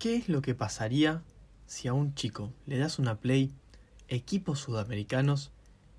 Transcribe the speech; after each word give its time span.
¿Qué 0.00 0.16
es 0.16 0.30
lo 0.30 0.40
que 0.40 0.54
pasaría 0.54 1.22
si 1.66 1.86
a 1.86 1.92
un 1.92 2.14
chico 2.14 2.54
le 2.64 2.78
das 2.78 2.98
una 2.98 3.20
Play, 3.20 3.52
equipos 4.08 4.58
sudamericanos 4.58 5.52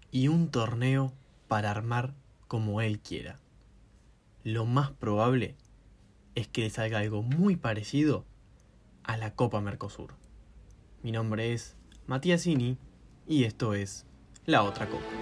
y 0.10 0.28
un 0.28 0.50
torneo 0.50 1.14
para 1.48 1.70
armar 1.70 2.16
como 2.48 2.82
él 2.82 3.00
quiera? 3.00 3.38
Lo 4.44 4.66
más 4.66 4.90
probable 4.90 5.56
es 6.34 6.48
que 6.48 6.62
le 6.62 6.72
salga 6.72 6.98
algo 6.98 7.22
muy 7.22 7.58
parecido 7.58 8.26
a 9.04 9.18
la 9.18 9.36
Copa 9.36 9.62
Mercosur. 9.62 10.16
Mi 11.04 11.12
nombre 11.12 11.54
es 11.54 11.76
Matías 12.08 12.48
Ini 12.48 12.80
y 13.28 13.44
esto 13.44 13.76
es 13.76 14.08
La 14.48 14.64
Otra 14.64 14.90
Copa. 14.90 15.21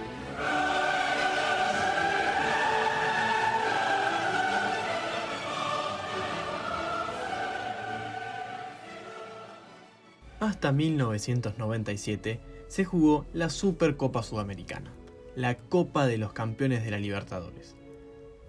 Hasta 10.50 10.72
1997 10.72 12.40
se 12.66 12.84
jugó 12.84 13.24
la 13.32 13.50
Supercopa 13.50 14.24
Sudamericana, 14.24 14.90
la 15.36 15.56
Copa 15.56 16.08
de 16.08 16.18
los 16.18 16.32
Campeones 16.32 16.84
de 16.84 16.90
la 16.90 16.98
Libertadores. 16.98 17.76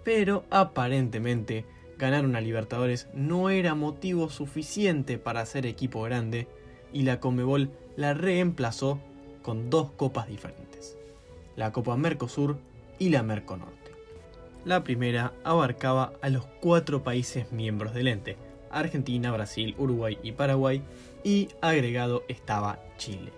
Pero 0.02 0.42
aparentemente 0.50 1.64
ganar 1.98 2.24
una 2.24 2.40
Libertadores 2.40 3.06
no 3.14 3.50
era 3.50 3.76
motivo 3.76 4.30
suficiente 4.30 5.16
para 5.16 5.46
ser 5.46 5.64
equipo 5.64 6.02
grande 6.02 6.48
y 6.92 7.02
la 7.02 7.20
Comebol 7.20 7.70
la 7.94 8.14
reemplazó 8.14 8.98
con 9.42 9.70
dos 9.70 9.92
copas 9.92 10.26
diferentes, 10.26 10.98
la 11.54 11.70
Copa 11.70 11.96
Mercosur 11.96 12.58
y 12.98 13.10
la 13.10 13.22
Merconorte. 13.22 13.92
La 14.64 14.82
primera 14.82 15.34
abarcaba 15.44 16.14
a 16.20 16.30
los 16.30 16.46
cuatro 16.60 17.04
países 17.04 17.52
miembros 17.52 17.94
del 17.94 18.08
ente, 18.08 18.38
Argentina, 18.72 19.30
Brasil, 19.30 19.76
Uruguay 19.78 20.18
y 20.24 20.32
Paraguay, 20.32 20.82
y 21.24 21.48
agregado 21.60 22.24
estaba 22.28 22.78
Chile. 22.96 23.32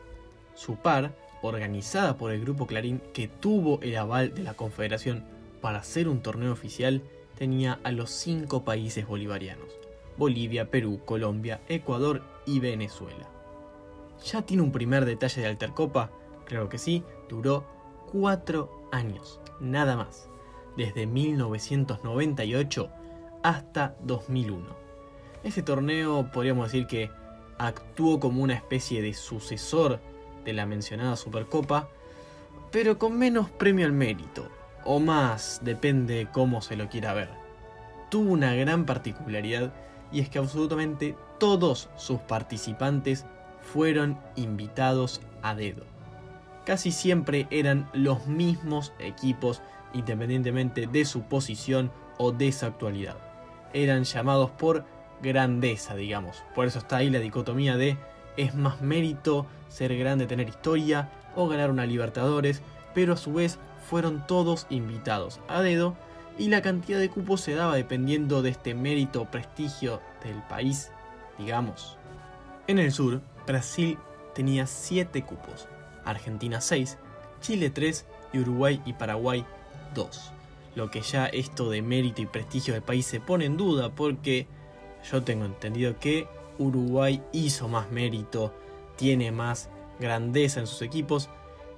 Su 0.55 0.77
par, 0.77 1.15
organizada 1.43 2.17
por 2.17 2.33
el 2.33 2.41
Grupo 2.41 2.67
Clarín 2.67 3.01
que 3.13 3.29
tuvo 3.29 3.81
el 3.83 3.97
aval 3.97 4.35
de 4.35 4.43
la 4.43 4.55
Confederación 4.55 5.25
para 5.61 5.79
hacer 5.79 6.09
un 6.09 6.23
torneo 6.23 6.53
oficial, 6.53 7.03
tenía 7.37 7.81
a 7.85 7.93
los 7.93 8.11
cinco 8.11 8.65
países 8.65 9.07
bolivarianos, 9.07 9.69
Bolivia, 10.17 10.71
Perú, 10.71 11.01
Colombia, 11.05 11.61
Ecuador 11.69 12.23
y 12.47 12.61
Venezuela. 12.61 13.29
¿Ya 14.25 14.43
tiene 14.43 14.63
un 14.63 14.73
primer 14.73 15.05
detalle 15.05 15.43
de 15.43 15.49
Altercopa? 15.49 16.11
Claro 16.47 16.69
que 16.69 16.79
sí, 16.79 17.03
duró 17.29 17.65
cuatro 18.11 18.89
años, 18.93 19.41
nada 19.61 19.97
más, 19.97 20.29
desde 20.77 21.07
1998 21.07 22.91
hasta 23.43 23.97
2001. 24.03 24.65
Este 25.43 25.63
torneo 25.63 26.31
podríamos 26.33 26.73
decir 26.73 26.87
que 26.87 27.11
actuó 27.59 28.21
como 28.21 28.43
una 28.43 28.55
especie 28.55 29.03
de 29.03 29.15
sucesor 29.15 30.01
de 30.45 30.53
la 30.53 30.67
mencionada 30.67 31.17
Supercopa, 31.17 31.89
pero 32.71 32.99
con 32.99 33.19
menos 33.19 33.51
premio 33.51 33.87
al 33.87 33.93
mérito, 33.93 34.49
o 34.85 35.01
más, 35.01 35.61
depende 35.63 36.29
cómo 36.33 36.61
se 36.61 36.77
lo 36.77 36.89
quiera 36.89 37.15
ver. 37.15 37.31
Tuvo 38.11 38.33
una 38.33 38.55
gran 38.55 38.85
particularidad 38.85 39.73
y 40.13 40.21
es 40.21 40.29
que 40.29 40.39
absolutamente 40.39 41.17
todos 41.39 41.89
sus 41.97 42.21
participantes 42.21 43.25
fueron 43.61 44.19
invitados 44.37 45.21
a 45.43 45.55
dedo. 45.55 45.85
Casi 46.65 46.93
siempre 46.93 47.47
eran 47.51 47.89
los 47.93 48.27
mismos 48.27 48.93
equipos 48.99 49.63
independientemente 49.93 50.87
de 50.87 51.05
su 51.05 51.23
posición 51.23 51.91
o 52.19 52.33
de 52.33 52.53
su 52.53 52.67
actualidad. 52.67 53.17
Eran 53.73 54.05
llamados 54.05 54.51
por 54.51 54.85
grandeza, 55.25 55.97
digamos. 55.97 56.45
Por 56.55 56.67
eso 56.67 56.79
está 56.79 56.99
ahí 56.99 57.11
la 57.11 57.19
dicotomía 57.19 57.77
de 57.77 57.97
es 58.37 58.55
más 58.55 58.83
mérito 58.83 59.47
ser 59.69 59.97
grande, 59.97 60.27
tener 60.27 60.49
historia 60.49 61.11
o 61.35 61.49
ganar 61.49 61.71
una 61.71 61.87
Libertadores, 61.87 62.63
pero 62.95 63.15
a 63.15 63.17
su 63.17 63.33
vez 63.33 63.59
fueron 63.89 64.27
todos 64.27 64.67
invitados 64.71 65.41
a 65.49 65.63
dedo 65.63 65.97
y 66.39 66.49
la 66.49 66.63
cantidad 66.63 66.99
de 66.99 67.11
cupos 67.11 67.41
se 67.41 67.55
daba 67.55 67.77
dependiendo 67.77 68.43
de 68.43 68.51
este 68.51 68.75
mérito 68.75 69.23
o 69.23 69.31
prestigio 69.31 70.01
del 70.23 70.43
país, 70.49 70.91
digamos. 71.39 71.97
En 72.67 72.79
el 72.79 72.93
sur, 72.93 73.21
Brasil 73.47 73.99
tenía 74.35 74.67
7 74.67 75.23
cupos, 75.23 75.69
Argentina 76.05 76.61
6, 76.61 76.99
Chile 77.41 77.71
3 77.71 78.07
y 78.33 78.39
Uruguay 78.41 78.83
y 78.85 78.95
Paraguay 78.95 79.45
2. 79.95 80.33
Lo 80.75 80.91
que 80.91 81.03
ya 81.03 81.27
esto 81.27 81.71
de 81.71 81.83
mérito 81.83 82.21
y 82.21 82.27
prestigio 82.27 82.75
del 82.75 82.83
país 82.83 83.07
se 83.07 83.21
pone 83.21 83.45
en 83.45 83.57
duda 83.57 83.91
porque 83.91 84.49
yo 85.11 85.23
tengo 85.23 85.45
entendido 85.45 85.99
que 85.99 86.29
Uruguay 86.59 87.23
hizo 87.33 87.69
más 87.69 87.91
mérito, 87.91 88.53
tiene 88.97 89.33
más 89.33 89.69
grandeza 89.99 90.61
en 90.61 90.67
sus 90.67 90.83
equipos, 90.83 91.29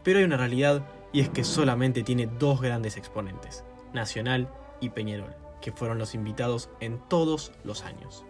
pero 0.03 0.19
hay 0.19 0.25
una 0.25 0.37
realidad 0.37 0.87
y 1.13 1.21
es 1.21 1.29
que 1.29 1.45
solamente 1.45 2.03
tiene 2.03 2.27
dos 2.27 2.61
grandes 2.61 2.97
exponentes, 2.97 3.65
Nacional 3.93 4.49
y 4.81 4.91
Peñarol, 4.91 5.35
que 5.61 5.73
fueron 5.73 5.99
los 5.99 6.15
invitados 6.15 6.69
en 6.81 6.99
todos 7.09 7.53
los 7.65 7.85
años. 7.85 8.25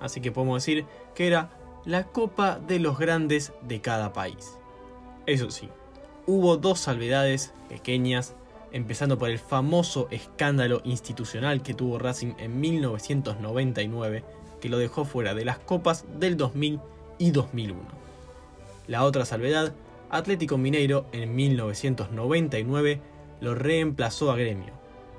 Así 0.00 0.20
que 0.20 0.32
podemos 0.32 0.62
decir 0.62 0.86
que 1.14 1.26
era 1.26 1.50
la 1.84 2.04
copa 2.04 2.58
de 2.58 2.78
los 2.78 2.98
grandes 2.98 3.52
de 3.62 3.80
cada 3.80 4.12
país. 4.12 4.58
Eso 5.26 5.50
sí, 5.50 5.68
hubo 6.26 6.56
dos 6.56 6.78
salvedades 6.80 7.52
pequeñas, 7.68 8.34
empezando 8.70 9.18
por 9.18 9.30
el 9.30 9.38
famoso 9.38 10.08
escándalo 10.10 10.80
institucional 10.84 11.62
que 11.62 11.74
tuvo 11.74 11.98
Racing 11.98 12.34
en 12.38 12.60
1999, 12.60 14.24
que 14.60 14.68
lo 14.68 14.78
dejó 14.78 15.04
fuera 15.04 15.34
de 15.34 15.44
las 15.44 15.58
copas 15.58 16.04
del 16.18 16.36
2000 16.36 16.80
y 17.18 17.30
2001. 17.30 17.80
La 18.86 19.04
otra 19.04 19.24
salvedad 19.24 19.74
Atlético 20.10 20.56
Mineiro 20.56 21.06
en 21.12 21.36
1999 21.36 23.00
lo 23.40 23.54
reemplazó 23.54 24.30
a 24.30 24.36
Gremio, 24.36 24.72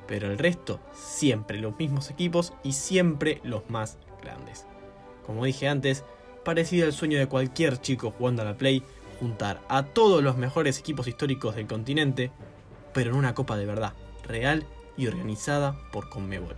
pero 0.08 0.32
el 0.32 0.38
resto 0.38 0.80
siempre 0.94 1.60
los 1.60 1.78
mismos 1.78 2.10
equipos 2.10 2.54
y 2.64 2.74
siempre 2.74 3.40
los 3.44 3.70
más 3.70 3.98
grandes. 4.22 4.66
Como 5.26 5.46
dije 5.46 5.68
antes, 5.68 6.04
parecía 6.44 6.86
el 6.86 6.94
sueño 6.94 7.20
de 7.20 7.28
cualquier 7.28 7.80
chico 7.80 8.12
jugando 8.18 8.42
a 8.42 8.46
la 8.46 8.58
Play 8.58 8.84
juntar 9.20 9.62
a 9.68 9.84
todos 9.84 10.24
los 10.24 10.38
mejores 10.38 10.80
equipos 10.80 11.08
históricos 11.08 11.56
del 11.56 11.68
continente, 11.68 12.32
pero 12.94 13.12
en 13.12 13.18
una 13.18 13.36
copa 13.36 13.58
de 13.58 13.66
verdad, 13.66 13.94
real 14.24 14.66
y 14.98 15.08
organizada 15.08 15.78
por 15.92 16.10
Conmebol. 16.10 16.56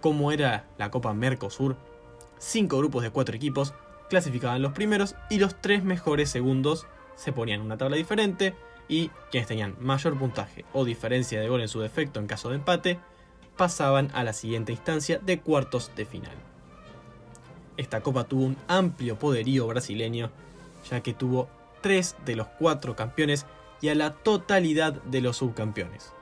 Como 0.00 0.32
era 0.32 0.66
la 0.78 0.90
Copa 0.90 1.12
Mercosur, 1.12 1.76
cinco 2.38 2.78
grupos 2.78 3.02
de 3.02 3.10
cuatro 3.10 3.36
equipos 3.36 3.74
clasificaban 4.08 4.62
los 4.62 4.72
primeros 4.72 5.14
y 5.28 5.38
los 5.38 5.60
tres 5.60 5.84
mejores 5.84 6.30
segundos 6.30 6.86
se 7.14 7.32
ponían 7.32 7.60
en 7.60 7.66
una 7.66 7.76
tabla 7.76 7.96
diferente 7.96 8.54
y 8.88 9.08
quienes 9.30 9.46
tenían 9.46 9.76
mayor 9.78 10.18
puntaje 10.18 10.64
o 10.72 10.84
diferencia 10.84 11.40
de 11.40 11.48
gol 11.48 11.60
en 11.60 11.68
su 11.68 11.80
defecto 11.80 12.18
en 12.18 12.26
caso 12.26 12.48
de 12.48 12.56
empate 12.56 12.98
pasaban 13.56 14.10
a 14.14 14.24
la 14.24 14.32
siguiente 14.32 14.72
instancia 14.72 15.18
de 15.18 15.40
cuartos 15.40 15.92
de 15.94 16.06
final. 16.06 16.36
Esta 17.76 18.00
copa 18.00 18.24
tuvo 18.24 18.44
un 18.44 18.56
amplio 18.68 19.18
poderío 19.18 19.66
brasileño, 19.66 20.30
ya 20.90 21.02
que 21.02 21.14
tuvo 21.14 21.48
tres 21.80 22.16
de 22.24 22.36
los 22.36 22.46
cuatro 22.58 22.96
campeones 22.96 23.46
y 23.80 23.88
a 23.88 23.94
la 23.94 24.14
totalidad 24.14 24.94
de 25.04 25.20
los 25.20 25.38
subcampeones. 25.38 26.12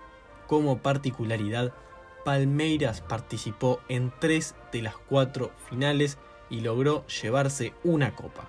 Como 0.47 0.79
particularidad, 0.79 1.73
Palmeiras 2.29 3.01
participó 3.01 3.81
en 3.89 4.13
tres 4.21 4.55
de 4.71 4.83
las 4.83 4.99
cuatro 4.99 5.51
finales 5.71 6.19
y 6.51 6.61
logró 6.61 7.07
llevarse 7.07 7.73
una 7.85 8.15
copa. 8.15 8.47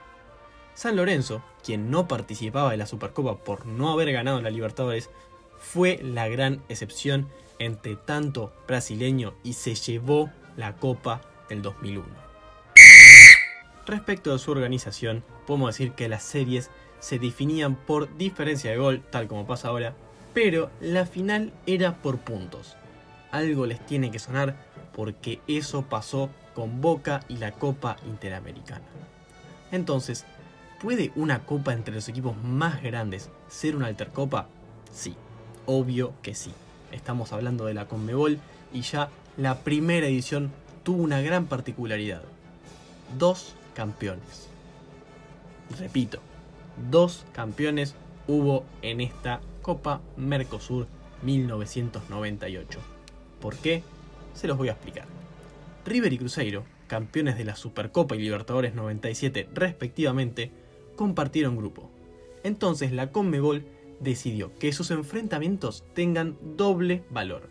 San 0.73 0.97
Lorenzo, 0.97 1.41
quien 1.63 1.89
no 1.89 2.06
participaba 2.06 2.72
de 2.72 2.75
la 2.75 2.85
Supercopa 2.85 3.38
por 3.38 3.66
no 3.66 3.89
haber 3.89 4.12
ganado 4.12 4.41
la 4.41 4.50
Libertadores, 4.50 5.09
fue 5.59 5.97
la 6.03 6.28
gran 6.28 6.62
excepción 6.68 7.29
entre 7.57 7.95
tanto 7.95 8.51
brasileño 8.68 9.34
y 9.45 9.53
se 9.53 9.75
llevó 9.75 10.29
la 10.57 10.75
Copa 10.75 11.22
del 11.47 11.62
2001. 11.62 12.06
Respecto 13.88 14.33
a 14.33 14.39
su 14.39 14.51
organización, 14.51 15.24
podemos 15.48 15.69
decir 15.69 15.94
que 15.94 16.09
las 16.09 16.24
series 16.24 16.69
se 17.00 17.18
definían 17.18 17.75
por 17.75 18.18
diferencia 18.18 18.71
de 18.71 18.77
gol, 18.77 19.01
tal 19.09 19.30
como 19.30 19.48
pasa 19.48 19.69
ahora, 19.69 19.95
pero 20.33 20.69
la 20.81 21.06
final 21.06 21.54
era 21.65 22.01
por 22.01 22.18
puntos. 22.18 22.75
Algo 23.31 23.66
les 23.66 23.86
tiene 23.86 24.12
que 24.12 24.20
sonar 24.20 24.56
porque 24.94 25.40
eso 25.48 25.84
pasó 25.84 26.30
con 26.56 26.81
Boca 26.81 27.22
y 27.30 27.38
la 27.38 27.52
Copa 27.52 27.98
Interamericana. 28.06 28.86
Entonces, 29.72 30.26
¿Puede 30.80 31.12
una 31.18 31.40
copa 31.40 31.74
entre 31.74 31.94
los 31.94 32.08
equipos 32.08 32.42
más 32.42 32.81
grandes 32.81 33.30
ser 33.50 33.76
una 33.76 33.88
altercopa? 33.88 34.48
Sí, 34.94 35.14
obvio 35.66 36.14
que 36.22 36.34
sí. 36.34 36.52
Estamos 36.94 37.34
hablando 37.34 37.66
de 37.66 37.74
la 37.74 37.86
Conmebol 37.86 38.40
y 38.72 38.81
ya 38.81 39.10
la 39.36 39.60
primera 39.60 40.08
edición 40.08 40.52
tuvo 40.84 41.04
una 41.04 41.20
gran 41.20 41.48
particularidad. 41.48 42.22
Dos 43.18 43.56
campeones. 43.76 44.48
Repito, 45.78 46.22
dos 46.90 47.26
campeones 47.34 47.94
hubo 48.26 48.64
en 48.81 49.02
esta 49.02 49.42
Copa 49.62 50.00
Mercosur 50.16 50.88
1998. 51.24 52.80
¿Por 53.41 53.57
qué? 53.57 53.83
Se 54.33 54.47
los 54.47 54.57
voy 54.57 54.69
a 54.69 54.74
explicar. 54.74 55.06
River 55.86 56.13
y 56.13 56.18
Cruzeiro, 56.18 56.63
campeones 56.88 57.38
de 57.38 57.45
la 57.45 57.56
Supercopa 57.56 58.15
y 58.15 58.19
Libertadores 58.19 58.75
97 58.75 59.50
respectivamente, 59.53 60.51
compartieron 60.95 61.56
grupo. 61.56 61.89
Entonces 62.44 62.91
la 62.91 63.12
Conmebol 63.12 63.65
decidió 64.00 64.51
que 64.59 64.71
sus 64.71 64.91
enfrentamientos 64.91 65.83
tengan 65.94 66.38
doble 66.57 67.03
valor. 67.09 67.50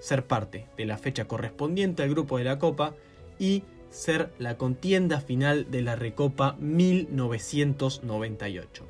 Ser 0.00 0.26
parte 0.26 0.66
de 0.76 0.86
la 0.86 0.98
fecha 0.98 1.26
correspondiente 1.26 2.02
al 2.02 2.10
grupo 2.10 2.38
de 2.38 2.44
la 2.44 2.58
Copa 2.58 2.94
y 3.38 3.62
ser 3.90 4.32
la 4.38 4.58
contienda 4.58 5.20
final 5.20 5.70
de 5.70 5.82
la 5.82 5.94
Recopa 5.96 6.56
1998. 6.60 8.84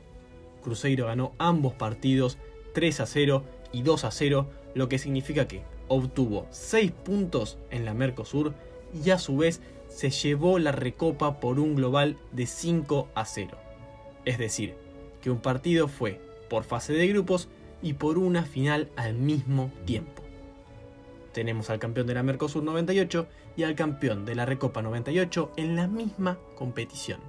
Cruzeiro 0.62 1.06
ganó 1.06 1.32
ambos 1.38 1.74
partidos 1.74 2.38
3 2.74 3.00
a 3.00 3.06
0 3.06 3.44
y 3.72 3.82
2 3.82 4.04
a 4.04 4.10
0, 4.10 4.50
lo 4.74 4.88
que 4.88 4.98
significa 4.98 5.46
que 5.46 5.62
obtuvo 5.88 6.46
6 6.50 6.92
puntos 6.92 7.58
en 7.70 7.84
la 7.84 7.94
Mercosur 7.94 8.54
y 9.04 9.10
a 9.10 9.18
su 9.18 9.36
vez 9.36 9.60
se 9.88 10.10
llevó 10.10 10.58
la 10.58 10.72
recopa 10.72 11.40
por 11.40 11.58
un 11.58 11.74
global 11.74 12.18
de 12.32 12.46
5 12.46 13.08
a 13.14 13.24
0. 13.24 13.56
Es 14.24 14.38
decir, 14.38 14.74
que 15.20 15.30
un 15.30 15.38
partido 15.38 15.88
fue 15.88 16.20
por 16.48 16.64
fase 16.64 16.92
de 16.92 17.08
grupos 17.08 17.48
y 17.82 17.94
por 17.94 18.18
una 18.18 18.42
final 18.44 18.90
al 18.96 19.14
mismo 19.14 19.70
tiempo. 19.84 20.22
Tenemos 21.32 21.68
al 21.68 21.78
campeón 21.78 22.06
de 22.06 22.14
la 22.14 22.22
Mercosur 22.22 22.62
98 22.62 23.26
y 23.56 23.64
al 23.64 23.74
campeón 23.74 24.24
de 24.24 24.34
la 24.34 24.46
Recopa 24.46 24.82
98 24.82 25.52
en 25.56 25.76
la 25.76 25.86
misma 25.86 26.38
competición. 26.54 27.20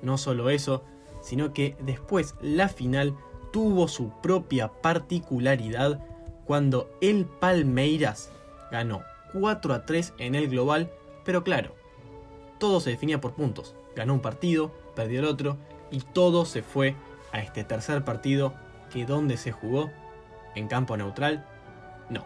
No 0.00 0.16
solo 0.16 0.48
eso, 0.48 0.84
sino 1.20 1.52
que 1.52 1.76
después 1.80 2.34
la 2.40 2.68
final 2.68 3.14
tuvo 3.52 3.88
su 3.88 4.10
propia 4.22 4.68
particularidad 4.68 6.00
cuando 6.48 6.90
el 7.02 7.26
Palmeiras 7.26 8.32
ganó 8.72 9.02
4 9.34 9.74
a 9.74 9.84
3 9.84 10.14
en 10.16 10.34
el 10.34 10.48
global, 10.48 10.90
pero 11.22 11.44
claro, 11.44 11.74
todo 12.58 12.80
se 12.80 12.88
definía 12.88 13.20
por 13.20 13.34
puntos. 13.34 13.76
Ganó 13.94 14.14
un 14.14 14.20
partido, 14.20 14.72
perdió 14.96 15.20
el 15.20 15.26
otro 15.26 15.58
y 15.90 16.00
todo 16.00 16.46
se 16.46 16.62
fue 16.62 16.96
a 17.32 17.40
este 17.40 17.64
tercer 17.64 18.02
partido 18.02 18.54
que 18.90 19.04
donde 19.04 19.36
se 19.36 19.52
jugó, 19.52 19.90
en 20.54 20.68
campo 20.68 20.96
neutral, 20.96 21.44
no, 22.08 22.24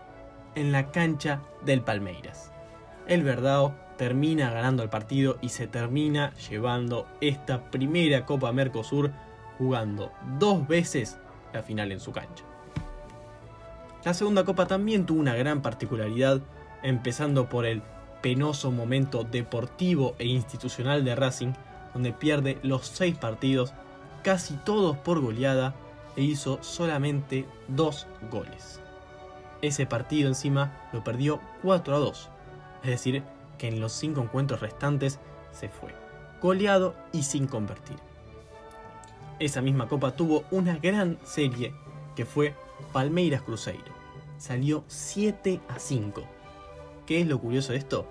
en 0.55 0.71
la 0.71 0.93
cancha 0.93 1.43
del 1.65 1.83
Palmeiras. 1.83 2.53
El 3.09 3.25
Verdao 3.25 3.75
termina 3.99 4.53
ganando 4.53 4.85
el 4.85 4.89
partido 4.89 5.39
y 5.43 5.49
se 5.49 5.67
termina 5.67 6.33
llevando 6.49 7.09
esta 7.21 7.73
primera 7.73 8.25
Copa 8.25 8.53
Mercosur 8.53 9.11
jugando 9.59 10.13
dos 10.39 10.69
veces 10.69 11.19
la 11.53 11.65
final 11.65 11.91
en 11.91 11.99
su 11.99 12.13
cancha. 12.13 12.45
La 14.05 14.15
segunda 14.15 14.45
copa 14.45 14.67
también 14.67 15.07
tuvo 15.07 15.21
una 15.21 15.35
gran 15.35 15.63
particularidad, 15.63 16.41
empezando 16.83 17.49
por 17.49 17.67
el 17.67 17.83
penoso 18.21 18.71
momento 18.71 19.25
deportivo 19.25 20.15
e 20.19 20.27
institucional 20.27 21.05
de 21.05 21.15
Racing, 21.15 21.53
donde 21.95 22.13
pierde 22.13 22.59
los 22.63 22.87
seis 22.87 23.17
partidos, 23.17 23.75
casi 24.25 24.55
todos 24.65 24.97
por 24.97 25.21
goleada, 25.21 25.75
e 26.17 26.23
hizo 26.23 26.63
solamente 26.63 27.47
dos 27.69 28.07
goles. 28.31 28.81
Ese 29.63 29.87
partido 29.87 30.29
encima 30.29 30.89
lo 30.93 31.05
perdió 31.05 31.41
4 31.63 31.95
a 31.95 31.99
2, 31.99 32.31
es 32.83 32.91
decir, 32.91 33.23
que 33.57 33.69
en 33.69 33.81
los 33.81 33.93
cinco 33.93 34.21
encuentros 34.21 34.61
restantes 34.61 35.21
se 35.53 35.69
fue 35.69 35.95
goleado 36.43 36.97
y 37.13 37.23
sin 37.23 37.47
convertir. 37.47 37.97
Esa 39.39 39.63
misma 39.63 39.89
copa 39.89 40.17
tuvo 40.17 40.45
una 40.51 40.77
gran 40.77 41.19
serie 41.23 41.73
que 42.17 42.27
fue 42.27 42.55
Palmeiras 42.93 43.43
Cruzeiro. 43.43 43.93
Salió 44.39 44.85
7 44.89 45.61
a 45.69 45.79
5. 45.79 46.23
¿Qué 47.07 47.21
es 47.21 47.27
lo 47.27 47.41
curioso 47.41 47.73
de 47.73 47.79
esto? 47.79 48.09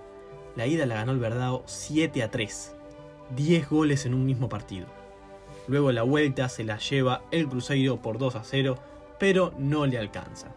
La 0.55 0.67
ida 0.67 0.85
la 0.85 0.95
ganó 0.95 1.11
el 1.11 1.19
Verdao 1.19 1.63
7 1.65 2.23
a 2.23 2.31
3. 2.31 2.75
10 3.35 3.69
goles 3.69 4.05
en 4.05 4.13
un 4.13 4.25
mismo 4.25 4.49
partido. 4.49 4.87
Luego 5.67 5.91
la 5.91 6.03
vuelta 6.03 6.49
se 6.49 6.63
la 6.63 6.77
lleva 6.77 7.23
el 7.31 7.47
Cruzeiro 7.47 8.01
por 8.01 8.17
2 8.17 8.35
a 8.35 8.43
0, 8.43 8.77
pero 9.19 9.53
no 9.57 9.85
le 9.85 9.97
alcanza. 9.97 10.53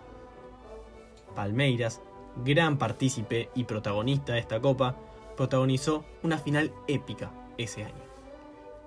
Palmeiras, 1.35 2.01
gran 2.45 2.79
partícipe 2.79 3.51
y 3.55 3.65
protagonista 3.65 4.33
de 4.33 4.41
esta 4.41 4.61
copa, 4.61 4.97
protagonizó 5.37 6.05
una 6.23 6.39
final 6.39 6.73
épica 6.89 7.31
ese 7.59 7.85
año. 7.85 8.05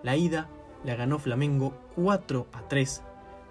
La 0.03 0.15
ida 0.15 0.49
la 0.83 0.95
ganó 0.95 1.19
Flamengo 1.19 1.73
4 1.95 2.47
a 2.53 2.67
3, 2.67 3.03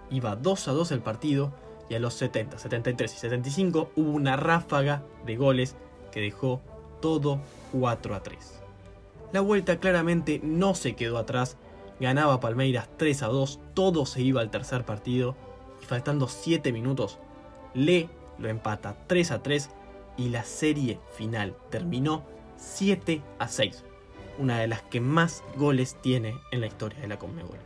iba 0.09 0.35
2 0.35 0.67
a 0.67 0.71
2 0.71 0.91
el 0.91 1.01
partido 1.01 1.53
y 1.89 1.95
a 1.95 1.99
los 1.99 2.13
70, 2.15 2.57
73 2.57 3.13
y 3.13 3.17
75 3.17 3.91
hubo 3.95 4.11
una 4.11 4.35
ráfaga 4.35 5.03
de 5.25 5.35
goles 5.35 5.75
que 6.11 6.21
dejó 6.21 6.61
todo 7.01 7.39
4 7.71 8.15
a 8.15 8.23
3. 8.23 8.61
La 9.33 9.41
vuelta 9.41 9.79
claramente 9.79 10.39
no 10.43 10.73
se 10.75 10.95
quedó 10.95 11.17
atrás, 11.17 11.57
ganaba 11.99 12.39
Palmeiras 12.39 12.89
3 12.97 13.23
a 13.23 13.27
2, 13.27 13.59
todo 13.73 14.05
se 14.05 14.21
iba 14.21 14.41
al 14.41 14.51
tercer 14.51 14.85
partido 14.85 15.35
y 15.81 15.85
faltando 15.85 16.27
7 16.27 16.71
minutos, 16.71 17.19
Le 17.73 18.09
lo 18.37 18.49
empata 18.49 18.95
3 19.07 19.31
a 19.31 19.43
3 19.43 19.69
y 20.17 20.29
la 20.29 20.43
serie 20.43 20.99
final 21.11 21.55
terminó 21.69 22.23
7 22.57 23.21
a 23.39 23.47
6, 23.47 23.83
una 24.39 24.59
de 24.59 24.67
las 24.67 24.81
que 24.83 25.01
más 25.01 25.43
goles 25.55 25.97
tiene 26.01 26.35
en 26.51 26.61
la 26.61 26.67
historia 26.67 26.99
de 26.99 27.07
la 27.07 27.19
Conmebol. 27.19 27.59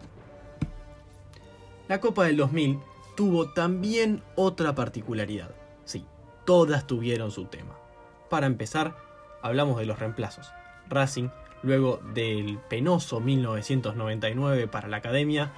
La 1.87 1.99
Copa 1.99 2.25
del 2.25 2.37
2000 2.37 2.79
tuvo 3.21 3.49
también 3.49 4.23
otra 4.33 4.73
particularidad. 4.73 5.51
Sí, 5.85 6.07
todas 6.43 6.87
tuvieron 6.87 7.29
su 7.29 7.45
tema. 7.45 7.77
Para 8.31 8.47
empezar, 8.47 8.95
hablamos 9.43 9.77
de 9.77 9.85
los 9.85 9.99
reemplazos. 9.99 10.51
Racing, 10.89 11.29
luego 11.61 12.01
del 12.15 12.57
penoso 12.67 13.19
1999 13.19 14.67
para 14.67 14.87
la 14.87 14.97
Academia, 14.97 15.51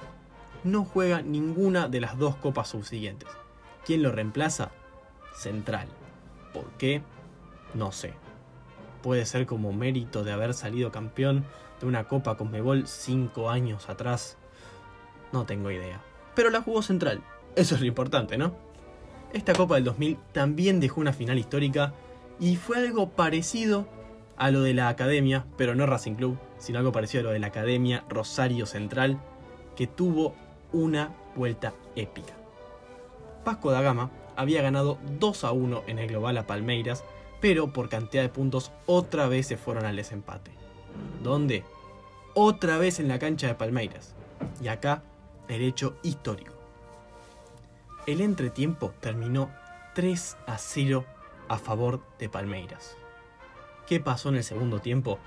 no 0.62 0.84
juega 0.84 1.22
ninguna 1.22 1.88
de 1.88 2.02
las 2.02 2.18
dos 2.18 2.36
copas 2.36 2.68
subsiguientes. 2.68 3.30
¿Quién 3.86 4.02
lo 4.02 4.12
reemplaza? 4.12 4.70
Central. 5.34 5.88
¿Por 6.52 6.66
qué? 6.72 7.00
No 7.72 7.92
sé. 7.92 8.12
Puede 9.02 9.24
ser 9.24 9.46
como 9.46 9.72
mérito 9.72 10.22
de 10.22 10.32
haber 10.32 10.52
salido 10.52 10.92
campeón 10.92 11.46
de 11.80 11.86
una 11.86 12.08
Copa 12.08 12.36
Conmebol 12.36 12.86
5 12.86 13.48
años 13.48 13.88
atrás. 13.88 14.36
No 15.32 15.46
tengo 15.46 15.70
idea. 15.70 16.02
Pero 16.34 16.50
la 16.50 16.60
jugó 16.60 16.82
Central 16.82 17.22
eso 17.56 17.74
es 17.74 17.80
lo 17.80 17.86
importante, 17.86 18.36
¿no? 18.36 18.54
Esta 19.32 19.52
Copa 19.52 19.74
del 19.74 19.84
2000 19.84 20.18
también 20.32 20.80
dejó 20.80 21.00
una 21.00 21.12
final 21.12 21.38
histórica 21.38 21.92
y 22.38 22.56
fue 22.56 22.78
algo 22.78 23.10
parecido 23.10 23.86
a 24.36 24.50
lo 24.50 24.62
de 24.62 24.74
la 24.74 24.88
Academia, 24.88 25.44
pero 25.56 25.74
no 25.74 25.86
Racing 25.86 26.14
Club, 26.14 26.38
sino 26.58 26.78
algo 26.78 26.92
parecido 26.92 27.22
a 27.22 27.24
lo 27.24 27.30
de 27.30 27.38
la 27.38 27.48
Academia 27.48 28.04
Rosario 28.08 28.66
Central, 28.66 29.20
que 29.76 29.86
tuvo 29.86 30.34
una 30.72 31.14
vuelta 31.36 31.74
épica. 31.96 32.34
Pasco 33.44 33.70
da 33.70 33.80
Gama 33.80 34.10
había 34.36 34.62
ganado 34.62 34.98
2 35.18 35.44
a 35.44 35.52
1 35.52 35.84
en 35.86 35.98
el 35.98 36.08
global 36.08 36.36
a 36.38 36.46
Palmeiras, 36.46 37.04
pero 37.40 37.72
por 37.72 37.88
cantidad 37.88 38.22
de 38.22 38.28
puntos 38.28 38.72
otra 38.86 39.28
vez 39.28 39.46
se 39.46 39.56
fueron 39.56 39.84
al 39.84 39.96
desempate. 39.96 40.50
¿Dónde? 41.22 41.64
Otra 42.34 42.78
vez 42.78 43.00
en 43.00 43.08
la 43.08 43.18
cancha 43.18 43.46
de 43.46 43.54
Palmeiras. 43.54 44.14
Y 44.62 44.68
acá, 44.68 45.02
el 45.48 45.62
hecho 45.62 45.96
histórico. 46.02 46.53
El 48.06 48.20
entretiempo 48.20 48.92
terminó 49.00 49.50
3 49.94 50.36
a 50.46 50.58
0 50.58 51.06
a 51.48 51.58
favor 51.58 52.02
de 52.18 52.28
Palmeiras. 52.28 52.98
¿Qué 53.86 53.98
pasó 53.98 54.28
en 54.28 54.36
el 54.36 54.44
segundo 54.44 54.80
tiempo? 54.80 55.18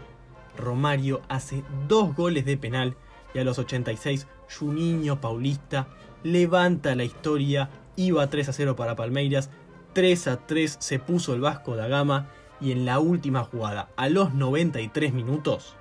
Romario 0.56 1.22
hace 1.28 1.64
dos 1.88 2.16
goles 2.16 2.46
de 2.46 2.58
penal 2.58 2.96
y 3.34 3.40
a 3.40 3.44
los 3.44 3.58
86 3.58 4.28
Juninho 4.58 5.20
Paulista 5.20 5.88
levanta 6.24 6.96
la 6.96 7.04
historia, 7.04 7.70
iba 7.96 8.30
3 8.30 8.50
a 8.50 8.54
0 8.54 8.76
para 8.76 8.96
Palmeiras, 8.96 9.50
3 9.94 10.28
a 10.28 10.46
3 10.46 10.78
se 10.80 11.00
puso 11.00 11.34
el 11.34 11.42
Vasco 11.42 11.76
da 11.76 11.88
Gama 11.88 12.30
y 12.62 12.72
en 12.72 12.86
la 12.86 13.00
última 13.00 13.44
jugada, 13.44 13.90
a 13.96 14.10
los 14.10 14.34
93 14.34 15.14
minutos, 15.14 15.76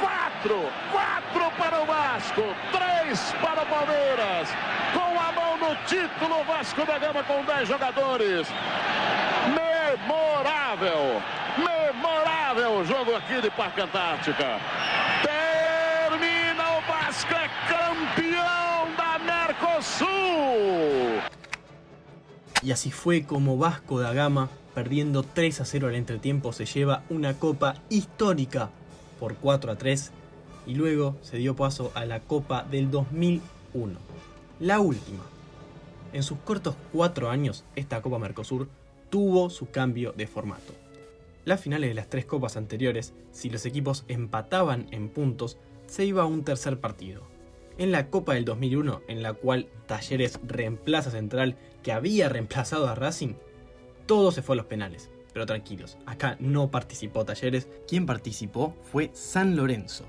Quatro, 0.00 0.68
quatro 0.90 1.50
para 1.56 1.82
o 1.82 1.86
Vasco, 1.86 2.42
três 2.72 3.32
para 3.40 3.62
o 3.62 3.66
Palmeiras. 3.66 4.48
Com 4.92 5.16
a 5.18 5.32
mão 5.32 5.56
no 5.58 5.76
título, 5.86 6.42
Vasco 6.44 6.84
da 6.84 6.98
Gama 6.98 7.22
com 7.22 7.44
dez 7.44 7.68
jogadores. 7.68 8.48
Memorável, 9.46 11.22
memorável 11.56 12.72
o 12.78 12.84
jogo 12.84 13.14
aqui 13.14 13.40
de 13.40 13.50
Parque 13.50 13.80
Antártica. 13.80 14.58
Termina 15.22 16.80
Vasco 16.88 17.32
é 17.34 17.48
campeão 17.68 18.90
da 18.96 19.20
Mercosul. 19.20 21.21
Y 22.62 22.70
así 22.70 22.90
fue 22.90 23.24
como 23.24 23.58
Vasco 23.58 24.00
da 24.00 24.12
Gama, 24.12 24.48
perdiendo 24.74 25.22
3 25.22 25.60
a 25.60 25.64
0 25.64 25.88
al 25.88 25.94
entretiempo, 25.94 26.52
se 26.52 26.64
lleva 26.64 27.02
una 27.10 27.34
copa 27.38 27.74
histórica 27.88 28.70
por 29.18 29.36
4 29.36 29.72
a 29.72 29.76
3 29.76 30.12
y 30.66 30.74
luego 30.74 31.16
se 31.22 31.38
dio 31.38 31.56
paso 31.56 31.90
a 31.94 32.04
la 32.04 32.20
Copa 32.20 32.64
del 32.70 32.90
2001, 32.90 33.98
la 34.60 34.80
última. 34.80 35.24
En 36.12 36.22
sus 36.22 36.38
cortos 36.38 36.76
4 36.92 37.30
años, 37.30 37.64
esta 37.74 38.00
Copa 38.00 38.18
Mercosur 38.18 38.68
tuvo 39.10 39.50
su 39.50 39.70
cambio 39.70 40.12
de 40.12 40.26
formato. 40.26 40.72
Las 41.44 41.60
finales 41.60 41.90
de 41.90 41.94
las 41.94 42.08
tres 42.08 42.24
copas 42.24 42.56
anteriores, 42.56 43.14
si 43.32 43.50
los 43.50 43.66
equipos 43.66 44.04
empataban 44.06 44.86
en 44.92 45.08
puntos, 45.08 45.58
se 45.86 46.04
iba 46.04 46.22
a 46.22 46.26
un 46.26 46.44
tercer 46.44 46.78
partido. 46.78 47.31
En 47.78 47.92
la 47.92 48.08
Copa 48.10 48.34
del 48.34 48.44
2001, 48.44 49.02
en 49.08 49.22
la 49.22 49.32
cual 49.32 49.68
Talleres 49.86 50.38
reemplaza 50.44 51.08
a 51.08 51.12
Central, 51.12 51.56
que 51.82 51.92
había 51.92 52.28
reemplazado 52.28 52.88
a 52.88 52.94
Racing, 52.94 53.34
todo 54.06 54.32
se 54.32 54.42
fue 54.42 54.54
a 54.54 54.58
los 54.58 54.66
penales. 54.66 55.10
Pero 55.32 55.46
tranquilos, 55.46 55.96
acá 56.04 56.36
no 56.40 56.70
participó 56.70 57.24
Talleres, 57.24 57.68
quien 57.88 58.04
participó 58.04 58.76
fue 58.82 59.10
San 59.14 59.56
Lorenzo, 59.56 60.04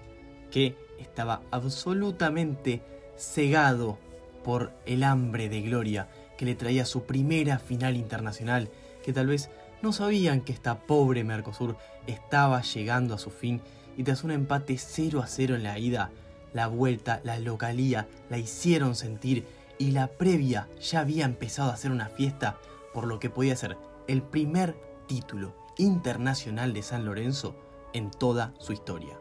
que 0.51 0.75
estaba 0.99 1.41
absolutamente 1.51 2.81
cegado 3.17 3.97
por 4.43 4.73
el 4.85 5.03
hambre 5.03 5.47
de 5.47 5.61
gloria 5.61 6.09
que 6.37 6.45
le 6.45 6.55
traía 6.55 6.85
su 6.85 7.03
primera 7.03 7.59
final 7.59 7.95
internacional, 7.95 8.69
que 9.03 9.13
tal 9.13 9.27
vez 9.27 9.49
no 9.81 9.93
sabían 9.93 10.41
que 10.41 10.51
esta 10.51 10.79
pobre 10.79 11.23
Mercosur 11.23 11.77
estaba 12.07 12.61
llegando 12.61 13.13
a 13.13 13.19
su 13.19 13.29
fin 13.29 13.61
y 13.97 14.03
tras 14.03 14.23
un 14.23 14.31
empate 14.31 14.77
0 14.77 15.21
a 15.21 15.27
0 15.27 15.55
en 15.55 15.63
la 15.63 15.77
ida, 15.79 16.11
la 16.53 16.67
vuelta, 16.67 17.21
la 17.23 17.37
localía 17.39 18.07
la 18.29 18.37
hicieron 18.37 18.95
sentir 18.95 19.45
y 19.77 19.91
la 19.91 20.07
previa 20.07 20.67
ya 20.79 21.01
había 21.01 21.25
empezado 21.25 21.71
a 21.71 21.73
hacer 21.73 21.91
una 21.91 22.09
fiesta 22.09 22.57
por 22.93 23.05
lo 23.05 23.19
que 23.19 23.29
podía 23.29 23.55
ser 23.55 23.77
el 24.07 24.21
primer 24.21 24.75
título 25.07 25.55
internacional 25.77 26.73
de 26.73 26.83
San 26.83 27.05
Lorenzo 27.05 27.55
en 27.93 28.11
toda 28.11 28.53
su 28.59 28.73
historia. 28.73 29.17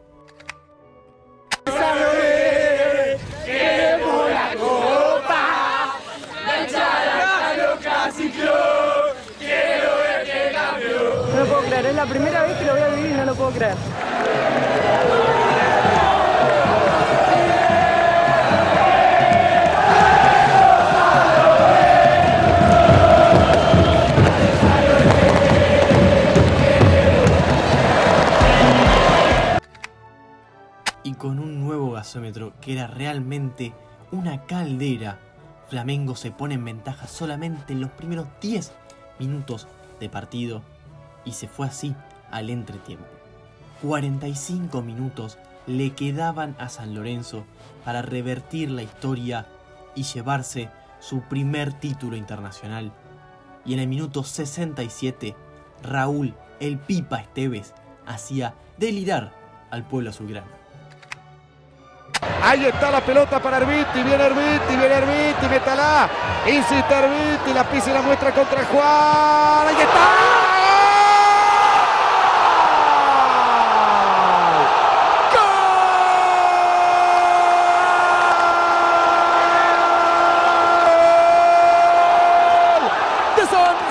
No 11.33 11.39
lo 11.39 11.45
puedo 11.45 11.61
creer, 11.63 11.85
es 11.87 11.95
la 11.95 12.05
primera 12.05 12.43
vez 12.43 12.57
que 12.57 12.65
lo 12.65 12.73
voy 12.73 12.81
a 12.81 12.87
vivir 12.89 13.11
no 13.15 13.25
lo 13.25 13.35
puedo 13.35 13.51
creer. 13.51 13.75
Que 32.61 32.73
era 32.73 32.87
realmente 32.87 33.73
una 34.11 34.45
caldera, 34.45 35.19
Flamengo 35.67 36.15
se 36.15 36.29
pone 36.29 36.55
en 36.55 36.65
ventaja 36.65 37.07
solamente 37.07 37.73
en 37.73 37.81
los 37.81 37.89
primeros 37.89 38.27
10 38.39 38.71
minutos 39.19 39.67
de 39.99 40.09
partido 40.09 40.61
y 41.25 41.31
se 41.31 41.47
fue 41.47 41.65
así 41.65 41.95
al 42.29 42.51
entretiempo. 42.51 43.05
45 43.81 44.81
minutos 44.83 45.39
le 45.65 45.93
quedaban 45.93 46.55
a 46.59 46.69
San 46.69 46.93
Lorenzo 46.93 47.45
para 47.83 48.03
revertir 48.03 48.69
la 48.69 48.83
historia 48.83 49.47
y 49.95 50.03
llevarse 50.03 50.69
su 50.99 51.21
primer 51.21 51.73
título 51.73 52.15
internacional. 52.15 52.91
Y 53.65 53.73
en 53.73 53.79
el 53.79 53.87
minuto 53.87 54.23
67, 54.23 55.35
Raúl 55.81 56.35
el 56.59 56.77
Pipa 56.77 57.17
Esteves 57.17 57.73
hacía 58.05 58.53
delirar 58.77 59.33
al 59.71 59.87
pueblo 59.87 60.11
azulgrana. 60.11 60.62
Ahí 62.45 62.65
está 62.65 62.91
la 62.91 62.99
pelota 62.99 63.39
para 63.39 63.55
Herbiti, 63.55 64.03
viene 64.03 64.21
Herbiti, 64.21 64.75
viene 64.75 64.95
Herbiti, 64.95 65.47
métala. 65.47 66.09
Insiste 66.45 66.93
Herbiti, 66.93 67.53
la 67.53 67.63
pisa 67.63 67.89
y 67.89 67.93
la 67.93 68.01
muestra 68.01 68.31
contra 68.31 68.65
Juan. 68.65 69.67
Ahí 69.67 69.75
está. 69.81 70.43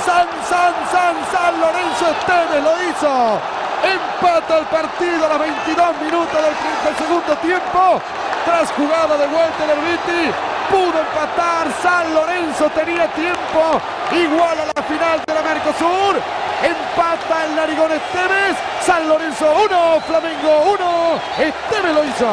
San, 0.05 0.27
San, 0.49 0.75
San, 0.91 1.15
San 1.31 1.61
Lorenzo 1.61 2.11
Esteves 2.11 2.63
lo 2.63 2.83
hizo. 2.83 3.41
Empata 3.83 4.59
el 4.59 4.67
partido 4.67 5.27
a 5.27 5.29
los 5.31 5.39
22 5.39 6.01
minutos 6.03 6.35
del, 6.35 6.85
del 6.85 6.97
segundo 6.99 7.37
tiempo. 7.37 8.03
Tras 8.45 8.73
jugada 8.73 9.17
de 9.17 9.27
vuelta 9.27 9.65
el 9.65 9.71
Herbiti, 9.71 10.33
pudo 10.71 10.99
empatar. 11.01 11.73
San 11.83 12.13
Lorenzo 12.15 12.71
tenía 12.71 13.07
tiempo. 13.13 13.81
Igual 14.13 14.59
a 14.59 14.67
la 14.75 14.83
final 14.83 15.23
de 15.27 15.35
la 15.35 15.43
Mercosur. 15.43 16.17
Empata 16.63 17.45
el 17.47 17.57
Narigón 17.57 17.93
Esteves. 17.93 18.57
San 18.83 19.09
Lorenzo 19.09 19.47
1, 19.65 20.01
Flamengo 20.01 20.75
1. 20.75 21.21
Esteves 21.39 21.95
lo 21.95 22.05
hizo. 22.05 22.29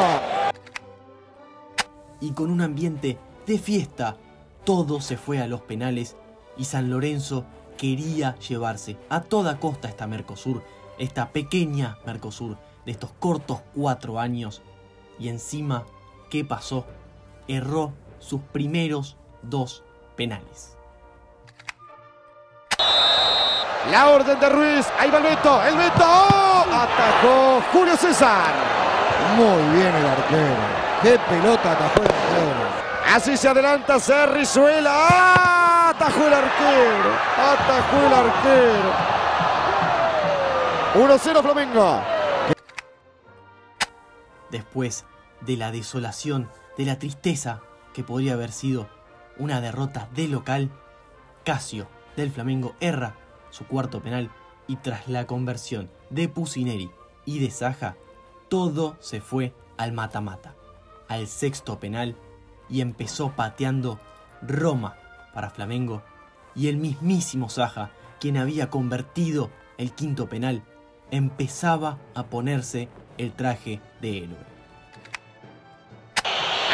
y 2.20 2.32
con 2.32 2.50
un 2.50 2.60
ambiente 2.60 3.18
de 3.46 3.58
fiesta, 3.58 4.16
todo 4.64 5.00
se 5.00 5.16
fue 5.16 5.40
a 5.40 5.46
los 5.46 5.62
penales 5.62 6.16
y 6.56 6.64
San 6.64 6.90
Lorenzo 6.90 7.44
quería 7.78 8.36
llevarse 8.38 8.98
a 9.08 9.22
toda 9.22 9.58
costa 9.58 9.88
esta 9.88 10.06
Mercosur, 10.06 10.62
esta 10.98 11.30
pequeña 11.30 11.98
Mercosur 12.04 12.58
de 12.84 12.92
estos 12.92 13.10
cortos 13.18 13.60
cuatro 13.74 14.18
años. 14.20 14.60
Y 15.18 15.28
encima, 15.28 15.86
¿qué 16.30 16.44
pasó? 16.44 16.86
Erró 17.48 17.92
sus 18.20 18.40
primeros 18.40 19.16
dos 19.42 19.84
penales. 20.16 20.76
La 23.90 24.08
orden 24.10 24.38
de 24.38 24.48
Ruiz. 24.48 24.86
Ahí 24.98 25.10
va 25.10 25.18
el 25.18 25.24
Beto. 25.24 25.62
El 25.64 25.76
Beto. 25.76 26.04
¡Oh! 26.04 26.64
Atajó 26.70 27.60
Julio 27.72 27.96
César. 27.96 28.54
Muy 29.36 29.76
bien 29.76 29.94
el 29.94 30.06
arquero. 30.06 30.56
Qué 31.02 31.18
pelota 31.28 31.72
atajó 31.72 32.02
el 32.02 32.08
arquero. 32.08 33.14
Así 33.14 33.36
se 33.36 33.48
adelanta 33.48 33.98
Cerrizuela. 33.98 35.08
¡Ah! 35.10 35.92
Atajó 35.94 36.26
el 36.26 36.34
arquero. 36.34 37.10
Atajó 37.36 37.96
el 38.06 38.14
arquero. 38.14 38.92
1-0 40.94 41.42
Flamengo. 41.42 42.00
Después 44.50 45.04
de 45.40 45.56
la 45.56 45.72
desolación, 45.72 46.48
de 46.76 46.84
la 46.84 46.98
tristeza 46.98 47.60
que 47.92 48.04
podría 48.04 48.34
haber 48.34 48.52
sido 48.52 48.88
una 49.38 49.60
derrota 49.60 50.08
de 50.14 50.28
local, 50.28 50.70
Casio 51.44 51.88
del 52.16 52.30
Flamengo 52.30 52.74
erra 52.80 53.16
su 53.50 53.66
cuarto 53.66 54.02
penal 54.02 54.30
y 54.66 54.76
tras 54.76 55.08
la 55.08 55.26
conversión 55.26 55.90
de 56.10 56.28
Pusineri 56.28 56.90
y 57.24 57.38
de 57.38 57.50
Saja, 57.50 57.96
todo 58.48 58.96
se 59.00 59.20
fue 59.20 59.54
al 59.76 59.92
mata-mata, 59.92 60.54
al 61.08 61.26
sexto 61.26 61.80
penal 61.80 62.16
y 62.68 62.80
empezó 62.80 63.32
pateando 63.32 63.98
Roma 64.42 64.96
para 65.34 65.50
Flamengo 65.50 66.02
y 66.54 66.68
el 66.68 66.76
mismísimo 66.76 67.48
Saja, 67.48 67.90
quien 68.20 68.36
había 68.36 68.70
convertido 68.70 69.50
el 69.78 69.92
quinto 69.92 70.28
penal, 70.28 70.62
empezaba 71.10 71.98
a 72.14 72.24
ponerse 72.24 72.88
el 73.18 73.32
traje 73.32 73.80
de 74.00 74.18
héroe. 74.24 74.59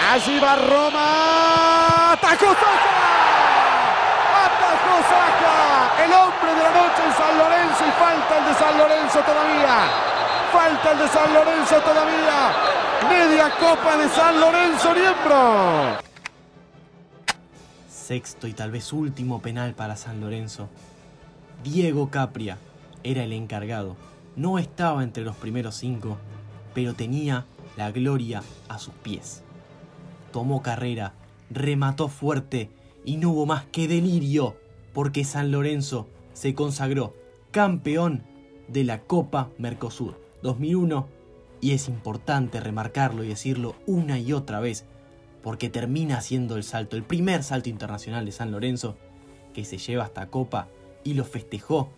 Allí 0.08 0.38
va 0.38 0.54
Roma. 0.54 2.12
Atajó 2.12 2.54
Saja. 2.54 2.98
Atajó 4.46 4.96
Saja. 5.10 6.04
El 6.04 6.12
hombre 6.12 6.54
de 6.54 6.62
la 6.62 6.70
noche 6.70 7.02
en 7.04 7.12
San 7.12 7.36
Lorenzo 7.36 7.84
y 7.86 7.90
falta 7.90 8.38
el 8.38 8.44
de 8.44 8.54
San 8.54 8.78
Lorenzo 8.78 9.18
todavía. 9.20 9.90
Falta 10.52 10.92
el 10.92 10.98
de 10.98 11.08
San 11.08 11.34
Lorenzo 11.34 11.80
todavía. 11.80 12.52
Media 13.08 13.50
copa 13.58 13.96
de 13.96 14.08
San 14.08 14.40
Lorenzo 14.40 14.94
Niembro. 14.94 15.98
Sexto 17.90 18.46
y 18.46 18.52
tal 18.52 18.70
vez 18.70 18.92
último 18.92 19.42
penal 19.42 19.74
para 19.74 19.96
San 19.96 20.20
Lorenzo. 20.20 20.68
Diego 21.64 22.10
Capria 22.10 22.58
era 23.02 23.24
el 23.24 23.32
encargado. 23.32 23.96
No 24.36 24.60
estaba 24.60 25.02
entre 25.02 25.24
los 25.24 25.34
primeros 25.34 25.74
cinco, 25.74 26.16
pero 26.74 26.94
tenía 26.94 27.44
la 27.76 27.90
gloria 27.90 28.44
a 28.68 28.78
sus 28.78 28.94
pies. 28.94 29.42
Tomó 30.36 30.60
carrera, 30.60 31.14
remató 31.48 32.08
fuerte 32.08 32.68
y 33.06 33.16
no 33.16 33.30
hubo 33.30 33.46
más 33.46 33.64
que 33.72 33.88
delirio, 33.88 34.54
porque 34.92 35.24
San 35.24 35.50
Lorenzo 35.50 36.10
se 36.34 36.54
consagró 36.54 37.16
campeón 37.52 38.22
de 38.68 38.84
la 38.84 39.00
Copa 39.00 39.48
Mercosur 39.56 40.20
2001 40.42 41.08
Y 41.62 41.70
es 41.70 41.88
importante 41.88 42.60
remarcarlo 42.60 43.24
y 43.24 43.28
decirlo 43.28 43.76
una 43.86 44.18
y 44.18 44.34
otra 44.34 44.60
vez, 44.60 44.84
porque 45.42 45.70
termina 45.70 46.20
siendo 46.20 46.56
el 46.56 46.64
salto, 46.64 46.96
el 46.96 47.02
primer 47.02 47.42
salto 47.42 47.70
internacional 47.70 48.26
de 48.26 48.32
San 48.32 48.50
Lorenzo, 48.50 48.98
que 49.54 49.64
se 49.64 49.78
lleva 49.78 50.04
esta 50.04 50.26
copa 50.26 50.68
y 51.02 51.14
lo 51.14 51.24
festejó 51.24 51.88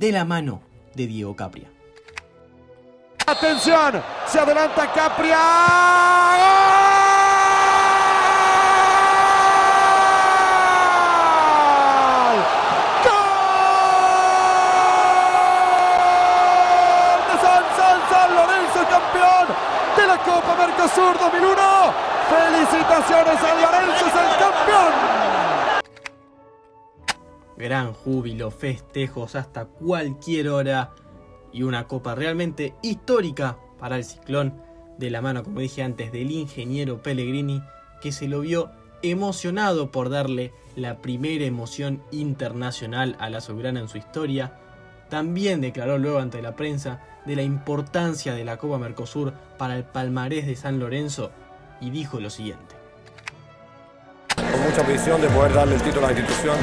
de 0.00 0.10
la 0.10 0.24
mano 0.24 0.62
de 0.96 1.06
Diego 1.06 1.36
Capria. 1.36 1.70
Atención, 3.24 4.02
se 4.26 4.40
adelanta 4.40 4.92
Capria. 4.92 5.38
¡Gol! 13.04 13.14
De 17.28 17.36
San, 17.40 17.64
San, 17.76 17.98
San 18.10 18.34
Lorenzo, 18.34 18.80
campeón 18.90 19.46
de 19.96 20.06
la 20.06 20.18
Mercosur 20.94 21.18
2001. 21.18 21.60
Felicitaciones, 22.28 23.40
San 23.40 23.62
Lorenzo 23.62 24.06
es 24.06 24.14
el 24.14 24.38
campeón. 24.38 24.92
Gran 27.56 27.92
júbilo, 27.92 28.50
festejos 28.50 29.34
hasta 29.34 29.64
cualquier 29.66 30.50
hora 30.50 30.92
y 31.52 31.64
una 31.64 31.88
copa 31.88 32.14
realmente 32.14 32.74
histórica 32.82 33.58
para 33.78 33.96
el 33.96 34.04
ciclón 34.04 34.62
de 34.98 35.10
la 35.10 35.20
mano, 35.20 35.42
como 35.42 35.60
dije 35.60 35.82
antes, 35.82 36.12
del 36.12 36.30
ingeniero 36.30 37.02
Pellegrini, 37.02 37.62
que 38.00 38.12
se 38.12 38.28
lo 38.28 38.40
vio 38.40 38.70
emocionado 39.02 39.90
por 39.90 40.10
darle 40.10 40.52
la 40.76 41.00
primera 41.00 41.44
emoción 41.44 42.02
internacional 42.12 43.16
a 43.18 43.30
la 43.30 43.40
soberana 43.40 43.80
en 43.80 43.88
su 43.88 43.98
historia. 43.98 44.60
También 45.08 45.60
declaró 45.60 45.98
luego 45.98 46.18
ante 46.18 46.42
la 46.42 46.56
prensa 46.56 47.00
de 47.24 47.36
la 47.36 47.42
importancia 47.42 48.34
de 48.34 48.44
la 48.44 48.56
Copa 48.56 48.78
Mercosur 48.78 49.32
para 49.58 49.76
el 49.76 49.84
palmarés 49.84 50.46
de 50.46 50.56
San 50.56 50.78
Lorenzo 50.78 51.30
y 51.80 51.90
dijo 51.90 52.20
lo 52.20 52.30
siguiente. 52.30 52.74
Con 54.36 54.62
mucha 54.62 54.80
ambición 54.80 55.20
de 55.20 55.28
poder 55.28 55.52
darle 55.52 55.76
el 55.76 55.82
título 55.82 56.06
a 56.06 56.10
la 56.10 56.18
institución, 56.18 56.56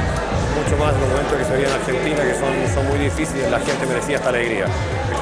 mucho 0.56 0.78
más 0.78 0.94
los 0.94 1.10
momentos 1.10 1.38
que 1.38 1.46
se 1.46 1.58
vienen 1.58 1.74
en 1.74 1.82
Argentina, 1.82 2.24
que 2.24 2.34
son, 2.34 2.76
son 2.76 2.88
muy 2.90 3.00
difíciles, 3.00 3.50
la 3.50 3.60
gente 3.60 3.86
merecía 3.86 4.18
esta 4.18 4.30
alegría. 4.30 4.66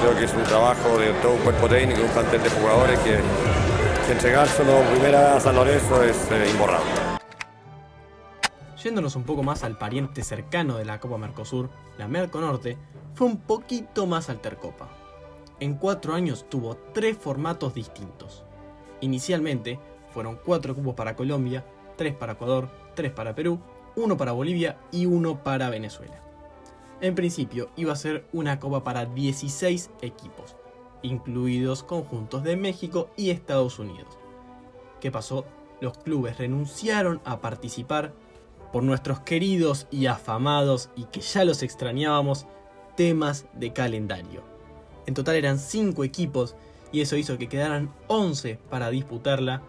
Creo 0.02 0.18
que 0.18 0.26
es 0.26 0.34
un 0.34 0.44
trabajo 0.44 0.98
de 0.98 1.12
todo 1.22 1.34
un 1.34 1.42
cuerpo 1.42 1.68
técnico, 1.68 2.02
un 2.02 2.10
plantel 2.10 2.42
de 2.42 2.50
jugadores 2.50 3.00
que, 3.00 3.20
que 4.08 4.12
entregárselo 4.12 4.82
primera 4.92 5.36
a 5.36 5.40
San 5.40 5.56
Lorenzo 5.56 6.04
es 6.04 6.18
eh, 6.32 6.50
imborrable. 6.52 7.09
Yéndonos 8.84 9.16
un 9.18 9.24
poco 9.24 9.44
más 9.44 9.64
al 9.64 9.78
pariente 9.78 10.24
cercano 10.24 10.78
de 10.78 10.86
la 10.86 11.00
Copa 11.00 11.18
Mercosur, 11.18 11.70
la 11.98 12.08
Merconorte, 12.08 12.78
fue 13.14 13.28
un 13.28 13.38
poquito 13.38 14.06
más 14.06 14.30
altercopa. 14.30 14.88
En 15.60 15.76
cuatro 15.76 16.14
años 16.14 16.46
tuvo 16.50 16.78
tres 16.94 17.18
formatos 17.18 17.74
distintos. 17.74 18.46
Inicialmente 19.02 19.80
fueron 20.14 20.40
cuatro 20.44 20.74
cupos 20.74 20.96
para 20.96 21.16
Colombia, 21.16 21.66
tres 21.98 22.16
para 22.16 22.34
Ecuador, 22.34 22.70
tres 22.96 23.12
para 23.12 23.36
Perú, 23.36 23.60
uno 23.98 24.16
para 24.16 24.32
Bolivia 24.32 24.78
y 24.92 25.06
uno 25.06 25.44
para 25.44 25.70
Venezuela. 25.70 26.24
En 27.02 27.16
principio 27.16 27.70
iba 27.76 27.92
a 27.92 27.98
ser 27.98 28.26
una 28.32 28.60
copa 28.60 28.84
para 28.84 29.06
16 29.06 29.90
equipos, 30.02 30.56
incluidos 31.02 31.84
conjuntos 31.84 32.44
de 32.44 32.56
México 32.56 33.10
y 33.18 33.30
Estados 33.30 33.80
Unidos. 33.80 34.18
¿Qué 35.02 35.12
pasó? 35.12 35.46
Los 35.82 35.98
clubes 35.98 36.38
renunciaron 36.38 37.22
a 37.26 37.40
participar 37.40 38.14
por 38.72 38.84
nuestros 38.84 39.20
queridos 39.22 39.88
y 39.92 40.06
afamados 40.06 40.90
y 40.96 41.06
que 41.06 41.22
ya 41.22 41.44
los 41.44 41.64
extrañábamos 41.64 42.46
temas 42.96 43.46
de 43.54 43.74
calendario. 43.74 44.44
En 45.06 45.14
total 45.14 45.36
eran 45.36 45.60
5 45.60 46.04
equipos 46.04 46.56
y 46.92 47.02
eso 47.02 47.16
hizo 47.16 47.38
que 47.38 47.50
quedaran 47.50 47.94
11 48.08 48.60
para 48.70 48.90
disputarla 48.90 49.62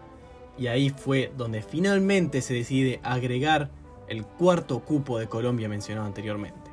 y 0.57 0.67
ahí 0.67 0.89
fue 0.89 1.31
donde 1.37 1.61
finalmente 1.61 2.41
se 2.41 2.53
decide 2.53 2.99
agregar 3.03 3.69
el 4.07 4.25
cuarto 4.25 4.81
cupo 4.81 5.17
de 5.17 5.27
Colombia 5.27 5.69
mencionado 5.69 6.05
anteriormente. 6.05 6.69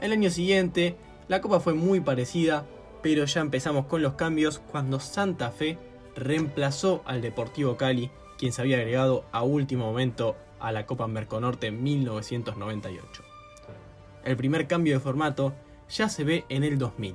El 0.00 0.12
año 0.12 0.30
siguiente 0.30 0.96
la 1.28 1.40
copa 1.40 1.60
fue 1.60 1.74
muy 1.74 2.00
parecida, 2.00 2.66
pero 3.02 3.24
ya 3.24 3.40
empezamos 3.40 3.86
con 3.86 4.02
los 4.02 4.14
cambios 4.14 4.58
cuando 4.58 4.98
Santa 4.98 5.50
Fe 5.52 5.78
reemplazó 6.16 7.02
al 7.04 7.22
Deportivo 7.22 7.76
Cali, 7.76 8.10
quien 8.36 8.52
se 8.52 8.62
había 8.62 8.78
agregado 8.78 9.24
a 9.30 9.44
último 9.44 9.86
momento 9.86 10.34
a 10.60 10.72
la 10.72 10.86
Copa 10.86 11.06
Merconorte 11.06 11.68
en 11.68 11.82
1998. 11.82 13.22
El 14.24 14.36
primer 14.36 14.66
cambio 14.66 14.94
de 14.94 15.00
formato 15.00 15.54
ya 15.88 16.08
se 16.08 16.24
ve 16.24 16.44
en 16.48 16.64
el 16.64 16.78
2000. 16.78 17.14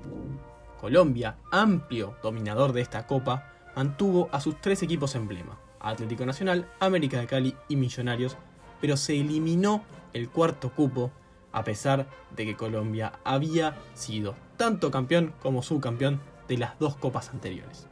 Colombia, 0.81 1.38
amplio 1.51 2.15
dominador 2.21 2.73
de 2.73 2.81
esta 2.81 3.08
copa, 3.08 3.51
mantuvo 3.75 4.29
a 4.31 4.41
sus 4.41 4.60
tres 4.60 4.84
equipos 4.84 5.15
emblema, 5.15 5.58
Atlético 5.79 6.25
Nacional, 6.25 6.67
América 6.79 7.19
de 7.19 7.27
Cali 7.27 7.55
y 7.69 7.75
Millonarios, 7.75 8.38
pero 8.81 8.97
se 8.97 9.19
eliminó 9.19 9.84
el 10.13 10.29
cuarto 10.29 10.71
cupo 10.71 11.12
a 11.51 11.63
pesar 11.63 12.08
de 12.36 12.45
que 12.45 12.58
Colombia 12.58 13.13
había 13.23 13.75
sido 13.93 14.36
tanto 14.58 14.91
campeón 14.91 15.34
como 15.41 15.63
subcampeón 15.63 16.19
de 16.47 16.58
las 16.58 16.77
dos 16.79 16.97
copas 16.97 17.29
anteriores. 17.29 17.88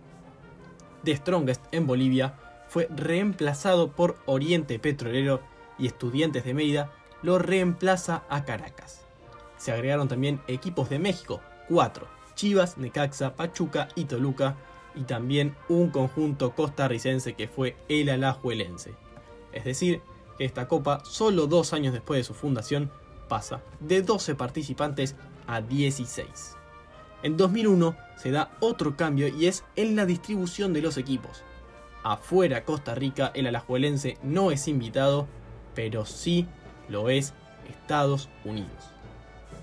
The 1.03 1.15
Strongest 1.15 1.63
en 1.71 1.87
Bolivia 1.87 2.35
fue 2.73 2.89
reemplazado 2.89 3.91
por 3.91 4.17
Oriente 4.25 4.79
Petrolero 4.79 5.41
y 5.77 5.85
Estudiantes 5.85 6.43
de 6.43 6.55
Mérida 6.55 6.91
lo 7.21 7.37
reemplaza 7.37 8.23
a 8.29 8.45
Caracas. 8.45 9.05
Se 9.57 9.71
agregaron 9.71 10.07
también 10.07 10.41
equipos 10.47 10.89
de 10.89 10.97
México, 10.97 11.39
cuatro, 11.69 12.07
Chivas, 12.33 12.79
Necaxa, 12.79 13.35
Pachuca 13.35 13.89
y 13.93 14.05
Toluca, 14.05 14.55
y 14.95 15.03
también 15.03 15.55
un 15.69 15.91
conjunto 15.91 16.55
costarricense 16.55 17.35
que 17.35 17.47
fue 17.47 17.75
el 17.89 18.09
Alajuelense. 18.09 18.95
Es 19.51 19.65
decir, 19.65 20.01
que 20.39 20.45
esta 20.45 20.67
copa, 20.67 21.05
solo 21.05 21.45
dos 21.45 21.73
años 21.73 21.93
después 21.93 22.17
de 22.17 22.23
su 22.23 22.33
fundación, 22.33 22.89
pasa 23.29 23.61
de 23.81 24.01
12 24.01 24.33
participantes 24.33 25.15
a 25.45 25.61
16. 25.61 26.57
En 27.21 27.37
2001 27.37 27.95
se 28.17 28.31
da 28.31 28.49
otro 28.61 28.97
cambio 28.97 29.27
y 29.27 29.45
es 29.45 29.63
en 29.75 29.95
la 29.95 30.07
distribución 30.07 30.73
de 30.73 30.81
los 30.81 30.97
equipos. 30.97 31.43
Afuera 32.03 32.65
Costa 32.65 32.95
Rica, 32.95 33.31
el 33.33 33.47
alajuelense 33.47 34.17
no 34.23 34.51
es 34.51 34.67
invitado, 34.67 35.27
pero 35.73 36.05
sí 36.05 36.47
lo 36.89 37.09
es 37.09 37.33
Estados 37.69 38.29
Unidos. 38.45 38.93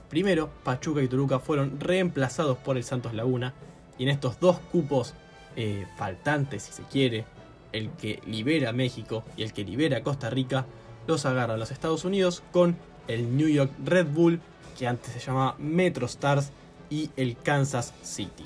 Primero, 0.09 0.51
Pachuca 0.65 1.03
y 1.03 1.09
Toluca 1.09 1.39
fueron 1.39 1.79
reemplazados 1.79 2.59
por 2.59 2.77
el 2.77 2.85
Santos 2.85 3.15
Laguna, 3.15 3.55
y 3.99 4.05
en 4.05 4.09
estos 4.09 4.41
dos 4.41 4.59
cupos 4.73 5.15
eh, 5.57 5.87
faltantes, 5.97 6.65
si 6.65 6.73
se 6.73 6.83
quiere, 6.85 7.25
el 7.73 7.91
que 7.91 8.21
libera 8.27 8.73
México 8.73 9.23
y 9.37 9.43
el 9.43 9.53
que 9.53 9.65
libera 9.65 10.03
Costa 10.03 10.31
Rica, 10.31 10.67
los 11.07 11.27
agarran 11.27 11.61
los 11.61 11.71
Estados 11.71 12.05
Unidos 12.05 12.43
con 12.53 12.77
el 13.09 13.37
New 13.37 13.49
York 13.49 13.71
Red 13.85 14.07
Bull, 14.07 14.41
que 14.79 14.87
antes 14.87 15.13
se 15.13 15.21
llamaba 15.21 15.55
Metro 15.59 16.07
Stars, 16.07 16.51
y 16.89 17.11
el 17.17 17.37
Kansas 17.37 17.95
City. 18.03 18.45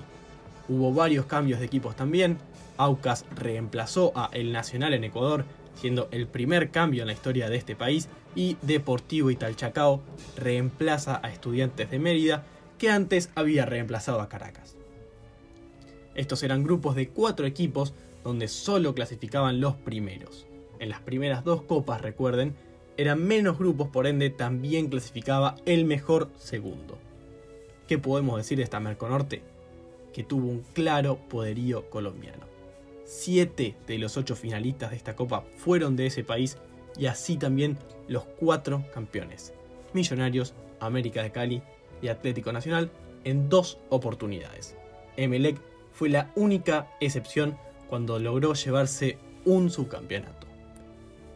Hubo 0.68 0.92
varios 0.92 1.26
cambios 1.26 1.60
de 1.60 1.66
equipos 1.66 1.96
también. 1.96 2.38
Aucas 2.76 3.24
reemplazó 3.34 4.12
a 4.14 4.30
El 4.32 4.52
Nacional 4.52 4.94
en 4.94 5.04
Ecuador, 5.04 5.44
siendo 5.74 6.08
el 6.10 6.26
primer 6.26 6.70
cambio 6.70 7.02
en 7.02 7.08
la 7.08 7.12
historia 7.12 7.48
de 7.48 7.56
este 7.56 7.76
país, 7.76 8.08
y 8.34 8.56
Deportivo 8.62 9.30
Italchacao 9.30 10.02
reemplaza 10.36 11.20
a 11.22 11.30
Estudiantes 11.30 11.90
de 11.90 11.98
Mérida, 11.98 12.44
que 12.78 12.90
antes 12.90 13.30
había 13.34 13.64
reemplazado 13.66 14.20
a 14.20 14.28
Caracas. 14.28 14.76
Estos 16.14 16.42
eran 16.42 16.62
grupos 16.62 16.94
de 16.94 17.08
cuatro 17.08 17.46
equipos 17.46 17.94
donde 18.22 18.48
solo 18.48 18.94
clasificaban 18.94 19.60
los 19.60 19.74
primeros. 19.74 20.46
En 20.78 20.88
las 20.88 21.00
primeras 21.00 21.44
dos 21.44 21.62
copas, 21.62 22.00
recuerden, 22.00 22.54
eran 22.96 23.22
menos 23.22 23.58
grupos, 23.58 23.88
por 23.88 24.06
ende 24.06 24.30
también 24.30 24.88
clasificaba 24.88 25.56
el 25.66 25.84
mejor 25.84 26.30
segundo. 26.38 26.98
¿Qué 27.88 27.98
podemos 27.98 28.36
decir 28.36 28.58
de 28.58 28.64
esta 28.64 28.80
Merconorte? 28.80 29.42
Que 30.12 30.22
tuvo 30.22 30.48
un 30.48 30.62
claro 30.72 31.18
poderío 31.28 31.90
colombiano. 31.90 32.53
Siete 33.04 33.76
de 33.86 33.98
los 33.98 34.16
ocho 34.16 34.34
finalistas 34.34 34.90
de 34.90 34.96
esta 34.96 35.14
copa 35.14 35.44
fueron 35.56 35.94
de 35.96 36.06
ese 36.06 36.24
país 36.24 36.56
y 36.96 37.06
así 37.06 37.36
también 37.36 37.78
los 38.08 38.24
cuatro 38.24 38.84
campeones. 38.92 39.52
Millonarios, 39.92 40.54
América 40.80 41.22
de 41.22 41.30
Cali 41.30 41.62
y 42.00 42.08
Atlético 42.08 42.52
Nacional 42.52 42.90
en 43.24 43.48
dos 43.48 43.78
oportunidades. 43.90 44.76
Emelec 45.16 45.58
fue 45.92 46.08
la 46.08 46.32
única 46.34 46.90
excepción 47.00 47.56
cuando 47.88 48.18
logró 48.18 48.54
llevarse 48.54 49.18
un 49.44 49.70
subcampeonato. 49.70 50.46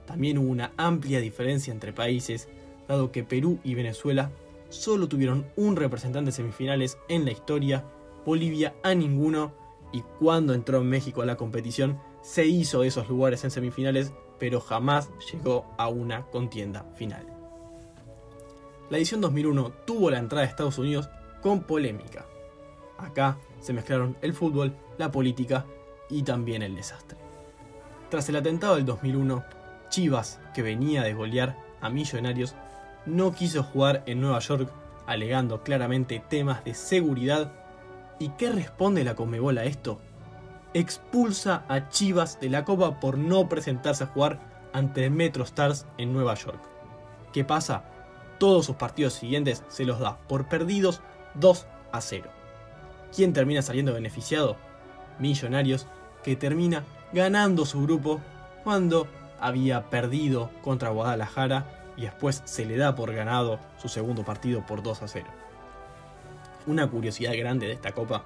También 0.07 0.39
hubo 0.39 0.51
una 0.51 0.73
amplia 0.77 1.21
diferencia 1.21 1.73
entre 1.73 1.93
países, 1.93 2.49
dado 2.89 3.13
que 3.13 3.25
Perú 3.25 3.59
y 3.63 3.75
Venezuela 3.75 4.31
solo 4.71 5.09
tuvieron 5.09 5.47
un 5.57 5.77
representante 5.77 6.31
en 6.31 6.35
semifinales 6.35 6.99
en 7.09 7.25
la 7.25 7.31
historia, 7.31 7.85
Bolivia 8.25 8.75
a 8.83 8.95
ninguno, 8.95 9.53
y 9.93 10.03
cuando 10.19 10.55
entró 10.55 10.83
México 10.83 11.23
a 11.23 11.27
la 11.27 11.37
competición 11.37 12.01
se 12.23 12.47
hizo 12.47 12.83
esos 12.83 13.09
lugares 13.09 13.45
en 13.45 13.51
semifinales, 13.51 14.13
pero 14.39 14.61
jamás 14.61 15.11
llegó 15.33 15.67
a 15.79 15.89
una 15.89 16.27
contienda 16.27 16.85
final. 16.97 17.27
La 18.91 18.97
edición 18.97 19.21
2001 19.21 19.71
tuvo 19.87 20.11
la 20.11 20.19
entrada 20.19 20.45
de 20.45 20.51
Estados 20.51 20.79
Unidos 20.79 21.09
con 21.43 21.63
polémica. 21.63 22.27
Acá 22.99 23.39
se 23.61 23.73
mezclaron 23.73 24.17
el 24.23 24.33
fútbol, 24.33 24.75
la 24.97 25.11
política 25.11 25.67
y 26.09 26.23
también 26.23 26.63
el 26.63 26.75
desastre. 26.75 27.19
Tras 28.11 28.29
el 28.29 28.37
atentado 28.37 28.77
del 28.77 28.87
2001, 28.87 29.45
Chivas, 29.91 30.41
que 30.55 30.63
venía 30.63 31.03
de 31.03 31.15
golear 31.15 31.59
a 31.81 31.91
Millonarios, 31.91 32.55
no 33.05 33.33
quiso 33.33 33.63
jugar 33.63 34.03
en 34.07 34.21
Nueva 34.21 34.39
York, 34.39 34.71
alegando 35.07 35.63
claramente 35.63 36.23
temas 36.27 36.65
de 36.65 36.75
seguridad. 36.75 37.53
¿Y 38.19 38.31
qué 38.31 38.51
responde 38.51 39.05
la 39.05 39.15
Conmebol 39.15 39.59
a 39.59 39.65
esto? 39.65 40.01
Expulsa 40.75 41.65
a 41.69 41.89
Chivas 41.89 42.41
de 42.41 42.51
la 42.51 42.65
Copa 42.65 42.99
por 43.01 43.17
no 43.17 43.49
presentarse 43.49 44.05
a 44.05 44.09
jugar 44.09 44.41
ante 44.73 45.05
el 45.05 45.13
Metro 45.13 45.45
Stars 45.45 45.87
en 45.99 46.13
Nueva 46.13 46.35
York. 46.35 46.61
¿Qué 47.33 47.45
pasa? 47.45 47.85
Todos 48.39 48.67
sus 48.67 48.77
partidos 48.77 49.15
siguientes 49.15 49.63
se 49.69 49.85
los 49.85 50.01
da 50.01 50.19
por 50.29 50.49
perdidos 50.49 51.01
2 51.35 51.67
a 51.93 52.01
0. 52.01 52.31
¿Quién 53.15 53.33
termina 53.33 53.63
saliendo 53.63 53.95
beneficiado? 53.95 54.57
Millonarios, 55.19 55.87
que 56.23 56.37
termina 56.37 56.85
ganando 57.13 57.65
su 57.65 57.83
grupo 57.83 58.21
cuando 58.65 59.07
había 59.41 59.89
perdido 59.89 60.51
contra 60.63 60.91
Guadalajara 60.91 61.93
y 61.97 62.03
después 62.03 62.43
se 62.45 62.65
le 62.65 62.77
da 62.77 62.95
por 62.95 63.13
ganado 63.15 63.59
su 63.79 63.89
segundo 63.89 64.25
partido 64.25 64.67
por 64.67 64.83
2 64.83 65.03
a 65.03 65.09
0. 65.09 65.27
Una 66.67 66.89
curiosidad 66.89 67.37
grande 67.37 67.67
de 67.67 67.73
esta 67.73 67.93
copa 67.93 68.25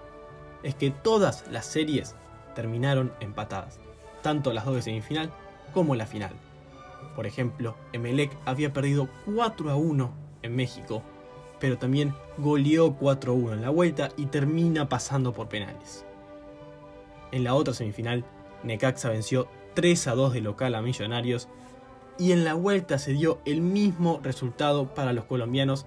es 0.63 0.75
que 0.75 0.91
todas 0.91 1.45
las 1.51 1.67
series 1.67 2.15
terminaron 2.55 3.13
empatadas, 3.21 3.79
tanto 4.23 4.53
las 4.53 4.65
dos 4.65 4.77
de 4.77 4.83
semifinal 4.83 5.31
como 5.73 5.95
la 5.95 6.07
final. 6.07 6.33
Por 7.17 7.27
ejemplo, 7.27 7.77
Emelec 7.93 8.37
había 8.45 8.73
perdido 8.73 9.09
4 9.35 9.71
a 9.71 9.77
1 9.77 10.13
en 10.43 10.57
México, 10.57 11.03
pero 11.61 11.79
también 11.79 12.15
goleó 12.39 12.95
4 12.95 13.33
a 13.33 13.35
1 13.35 13.53
en 13.55 13.63
la 13.63 13.71
vuelta 13.71 14.11
y 14.17 14.27
termina 14.27 14.89
pasando 14.89 15.33
por 15.33 15.49
penales. 15.49 16.05
En 17.33 17.45
la 17.45 17.55
otra 17.55 17.75
semifinal, 17.75 18.25
Necaxa 18.63 19.09
venció 19.09 19.49
3 19.75 20.09
a 20.09 20.15
2 20.15 20.35
de 20.35 20.41
local 20.41 20.75
a 20.75 20.83
Millonarios 20.83 21.49
y 22.19 22.33
en 22.33 22.45
la 22.45 22.55
vuelta 22.55 22.99
se 22.99 23.13
dio 23.13 23.41
el 23.45 23.61
mismo 23.61 24.21
resultado 24.23 24.95
para 24.95 25.13
los 25.13 25.25
colombianos 25.25 25.87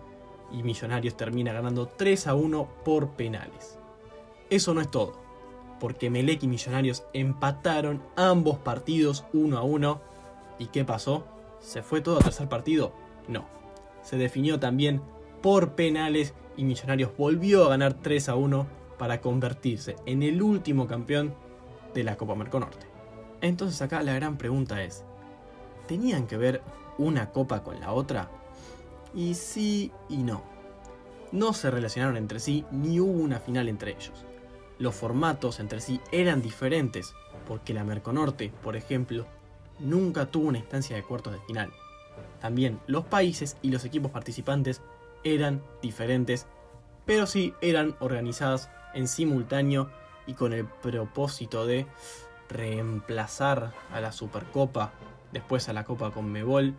y 0.51 0.63
Millonarios 0.63 1.17
termina 1.17 1.53
ganando 1.53 1.87
3 1.87 2.27
a 2.27 2.35
1 2.35 2.67
por 2.83 3.11
penales. 3.11 3.79
Eso 4.49 4.73
no 4.73 4.81
es 4.81 4.89
todo, 4.89 5.13
porque 5.79 6.09
Melec 6.09 6.43
y 6.43 6.47
Millonarios 6.47 7.03
empataron 7.13 8.01
ambos 8.15 8.57
partidos 8.59 9.25
1 9.33 9.57
a 9.57 9.63
1 9.63 10.01
¿y 10.59 10.67
qué 10.67 10.85
pasó? 10.85 11.25
¿Se 11.59 11.81
fue 11.81 12.01
todo 12.01 12.17
a 12.17 12.21
tercer 12.21 12.47
partido? 12.47 12.93
No. 13.27 13.45
Se 14.01 14.17
definió 14.17 14.59
también 14.59 15.01
por 15.41 15.73
penales 15.73 16.33
y 16.57 16.63
Millonarios 16.63 17.11
volvió 17.17 17.65
a 17.65 17.69
ganar 17.69 17.95
3 17.95 18.29
a 18.29 18.35
1 18.35 18.67
para 18.97 19.21
convertirse 19.21 19.95
en 20.05 20.23
el 20.23 20.41
último 20.41 20.87
campeón 20.87 21.33
de 21.93 22.03
la 22.03 22.17
Copa 22.17 22.35
Merconorte. 22.35 22.87
Entonces 23.41 23.81
acá 23.81 24.01
la 24.03 24.13
gran 24.13 24.37
pregunta 24.37 24.83
es, 24.83 25.03
¿tenían 25.87 26.27
que 26.27 26.37
ver 26.37 26.61
una 26.97 27.31
copa 27.31 27.63
con 27.63 27.79
la 27.79 27.91
otra? 27.91 28.29
Y 29.15 29.33
sí 29.35 29.91
y 30.09 30.17
no. 30.17 30.43
No 31.31 31.53
se 31.53 31.71
relacionaron 31.71 32.17
entre 32.17 32.39
sí 32.39 32.65
ni 32.71 32.99
hubo 32.99 33.23
una 33.23 33.39
final 33.39 33.69
entre 33.69 33.91
ellos. 33.91 34.25
Los 34.77 34.95
formatos 34.95 35.59
entre 35.59 35.79
sí 35.79 36.01
eran 36.11 36.41
diferentes, 36.41 37.13
porque 37.47 37.73
la 37.73 37.83
Merconorte, 37.83 38.51
por 38.61 38.75
ejemplo, 38.75 39.25
nunca 39.79 40.25
tuvo 40.25 40.49
una 40.49 40.57
instancia 40.57 40.95
de 40.95 41.03
cuartos 41.03 41.33
de 41.33 41.39
final. 41.39 41.71
También 42.41 42.79
los 42.87 43.05
países 43.05 43.57
y 43.61 43.71
los 43.71 43.85
equipos 43.85 44.11
participantes 44.11 44.81
eran 45.23 45.61
diferentes, 45.81 46.45
pero 47.05 47.25
sí 47.25 47.53
eran 47.61 47.95
organizadas 47.99 48.69
en 48.93 49.07
simultáneo 49.07 49.89
y 50.27 50.33
con 50.33 50.53
el 50.53 50.65
propósito 50.65 51.65
de 51.65 51.87
reemplazar 52.49 53.73
a 53.91 53.99
la 53.99 54.11
Supercopa, 54.11 54.91
después 55.31 55.69
a 55.69 55.73
la 55.73 55.83
Copa 55.83 56.11
Conmebol, 56.11 56.75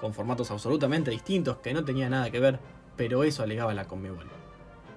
con 0.00 0.14
formatos 0.14 0.50
absolutamente 0.50 1.10
distintos 1.10 1.58
que 1.58 1.74
no 1.74 1.84
tenían 1.84 2.10
nada 2.10 2.30
que 2.30 2.40
ver, 2.40 2.60
pero 2.96 3.24
eso 3.24 3.42
alegaba 3.42 3.74
la 3.74 3.86
Conmebol. 3.86 4.26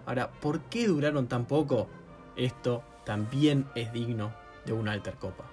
Ahora, 0.05 0.31
¿por 0.31 0.61
qué 0.61 0.87
duraron 0.87 1.27
tan 1.27 1.45
poco? 1.45 1.87
Esto 2.35 2.83
también 3.05 3.67
es 3.75 3.91
digno 3.91 4.33
de 4.65 4.73
una 4.73 4.91
Altercopa. 4.91 5.45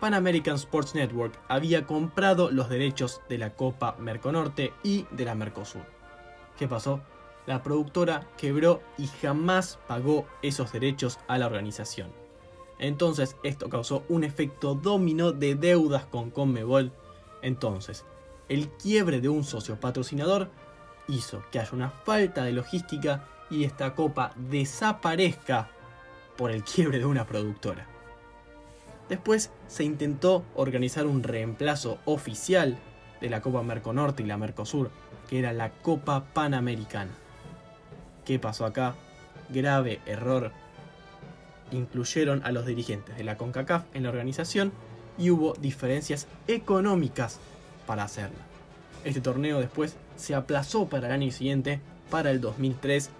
Pan 0.00 0.14
American 0.14 0.56
Sports 0.56 0.94
Network 0.94 1.38
había 1.48 1.86
comprado 1.86 2.50
los 2.50 2.68
derechos 2.68 3.22
de 3.28 3.38
la 3.38 3.54
Copa 3.54 3.96
Merconorte 3.98 4.72
y 4.82 5.06
de 5.10 5.24
la 5.24 5.34
Mercosur. 5.34 5.82
¿Qué 6.58 6.68
pasó? 6.68 7.00
La 7.46 7.62
productora 7.62 8.26
quebró 8.36 8.82
y 8.98 9.06
jamás 9.06 9.78
pagó 9.86 10.26
esos 10.42 10.72
derechos 10.72 11.18
a 11.28 11.38
la 11.38 11.46
organización. 11.46 12.10
Entonces 12.78 13.36
esto 13.42 13.68
causó 13.68 14.04
un 14.08 14.24
efecto 14.24 14.74
dominó 14.74 15.32
de 15.32 15.54
deudas 15.54 16.04
con 16.04 16.30
Conmebol. 16.30 16.92
Entonces, 17.42 18.04
el 18.48 18.68
quiebre 18.68 19.20
de 19.20 19.28
un 19.28 19.44
socio 19.44 19.78
patrocinador 19.80 20.50
hizo 21.08 21.42
que 21.50 21.58
haya 21.58 21.70
una 21.72 21.90
falta 21.90 22.44
de 22.44 22.52
logística 22.52 23.24
y 23.50 23.64
esta 23.64 23.94
copa 23.94 24.32
desaparezca 24.36 25.68
por 26.36 26.50
el 26.50 26.62
quiebre 26.62 26.98
de 26.98 27.06
una 27.06 27.26
productora. 27.26 27.86
Después 29.08 29.50
se 29.68 29.84
intentó 29.84 30.44
organizar 30.54 31.06
un 31.06 31.22
reemplazo 31.22 31.98
oficial 32.04 32.76
de 33.20 33.30
la 33.30 33.40
Copa 33.40 33.62
Merconorte 33.62 34.22
y 34.22 34.26
la 34.26 34.36
Mercosur, 34.36 34.90
que 35.28 35.38
era 35.38 35.52
la 35.52 35.70
Copa 35.70 36.24
Panamericana. 36.32 37.12
¿Qué 38.24 38.38
pasó 38.38 38.66
acá? 38.66 38.94
Grave 39.48 40.00
error. 40.06 40.50
Incluyeron 41.70 42.42
a 42.44 42.50
los 42.50 42.66
dirigentes 42.66 43.16
de 43.16 43.24
la 43.24 43.36
CONCACAF 43.36 43.84
en 43.94 44.02
la 44.02 44.08
organización 44.08 44.72
y 45.18 45.30
hubo 45.30 45.54
diferencias 45.54 46.26
económicas 46.48 47.40
para 47.86 48.04
hacerla. 48.04 48.44
Este 49.04 49.20
torneo 49.20 49.60
después 49.60 49.96
se 50.16 50.34
aplazó 50.34 50.88
para 50.88 51.06
el 51.06 51.12
año 51.12 51.30
siguiente, 51.30 51.80
para 52.10 52.30
el 52.30 52.40
2003, 52.40 53.10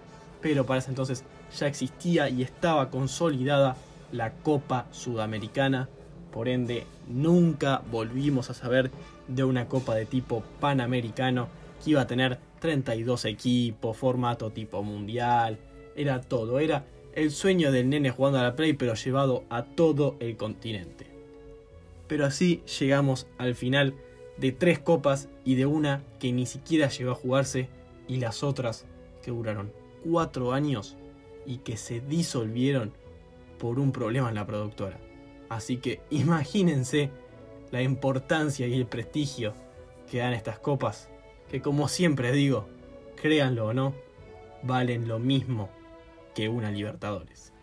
pero 0.41 0.65
para 0.65 0.79
ese 0.79 0.89
entonces 0.89 1.23
ya 1.57 1.67
existía 1.67 2.29
y 2.29 2.41
estaba 2.41 2.89
consolidada 2.89 3.77
la 4.11 4.31
Copa 4.31 4.85
Sudamericana. 4.91 5.89
Por 6.31 6.49
ende, 6.49 6.85
nunca 7.07 7.81
volvimos 7.89 8.49
a 8.49 8.53
saber 8.53 8.91
de 9.27 9.43
una 9.43 9.67
copa 9.67 9.95
de 9.95 10.05
tipo 10.05 10.43
panamericano 10.59 11.47
que 11.83 11.91
iba 11.91 12.01
a 12.01 12.07
tener 12.07 12.37
32 12.59 13.25
equipos, 13.25 13.97
formato 13.97 14.51
tipo 14.51 14.83
mundial, 14.83 15.57
era 15.95 16.21
todo, 16.21 16.59
era 16.59 16.85
el 17.13 17.31
sueño 17.31 17.71
del 17.71 17.89
nene 17.89 18.11
jugando 18.11 18.39
a 18.39 18.43
la 18.43 18.55
Play 18.55 18.73
pero 18.73 18.93
llevado 18.93 19.43
a 19.49 19.63
todo 19.63 20.15
el 20.19 20.37
continente. 20.37 21.07
Pero 22.07 22.25
así 22.25 22.61
llegamos 22.79 23.27
al 23.37 23.55
final 23.55 23.95
de 24.37 24.51
tres 24.51 24.79
copas 24.79 25.29
y 25.43 25.55
de 25.55 25.65
una 25.65 26.03
que 26.19 26.31
ni 26.31 26.45
siquiera 26.45 26.89
llegó 26.89 27.11
a 27.11 27.15
jugarse 27.15 27.69
y 28.07 28.17
las 28.17 28.43
otras 28.43 28.85
que 29.21 29.31
duraron 29.31 29.71
cuatro 30.03 30.53
años 30.53 30.95
y 31.45 31.57
que 31.57 31.77
se 31.77 31.99
disolvieron 31.99 32.93
por 33.57 33.79
un 33.79 33.91
problema 33.91 34.29
en 34.29 34.35
la 34.35 34.45
productora. 34.45 34.99
Así 35.49 35.77
que 35.77 36.01
imagínense 36.09 37.09
la 37.71 37.81
importancia 37.81 38.67
y 38.67 38.73
el 38.73 38.85
prestigio 38.85 39.53
que 40.09 40.19
dan 40.19 40.33
estas 40.33 40.59
copas, 40.59 41.09
que 41.49 41.61
como 41.61 41.87
siempre 41.87 42.31
digo, 42.31 42.67
créanlo 43.15 43.67
o 43.67 43.73
no, 43.73 43.93
valen 44.63 45.07
lo 45.07 45.19
mismo 45.19 45.69
que 46.33 46.49
una 46.49 46.71
Libertadores. 46.71 47.53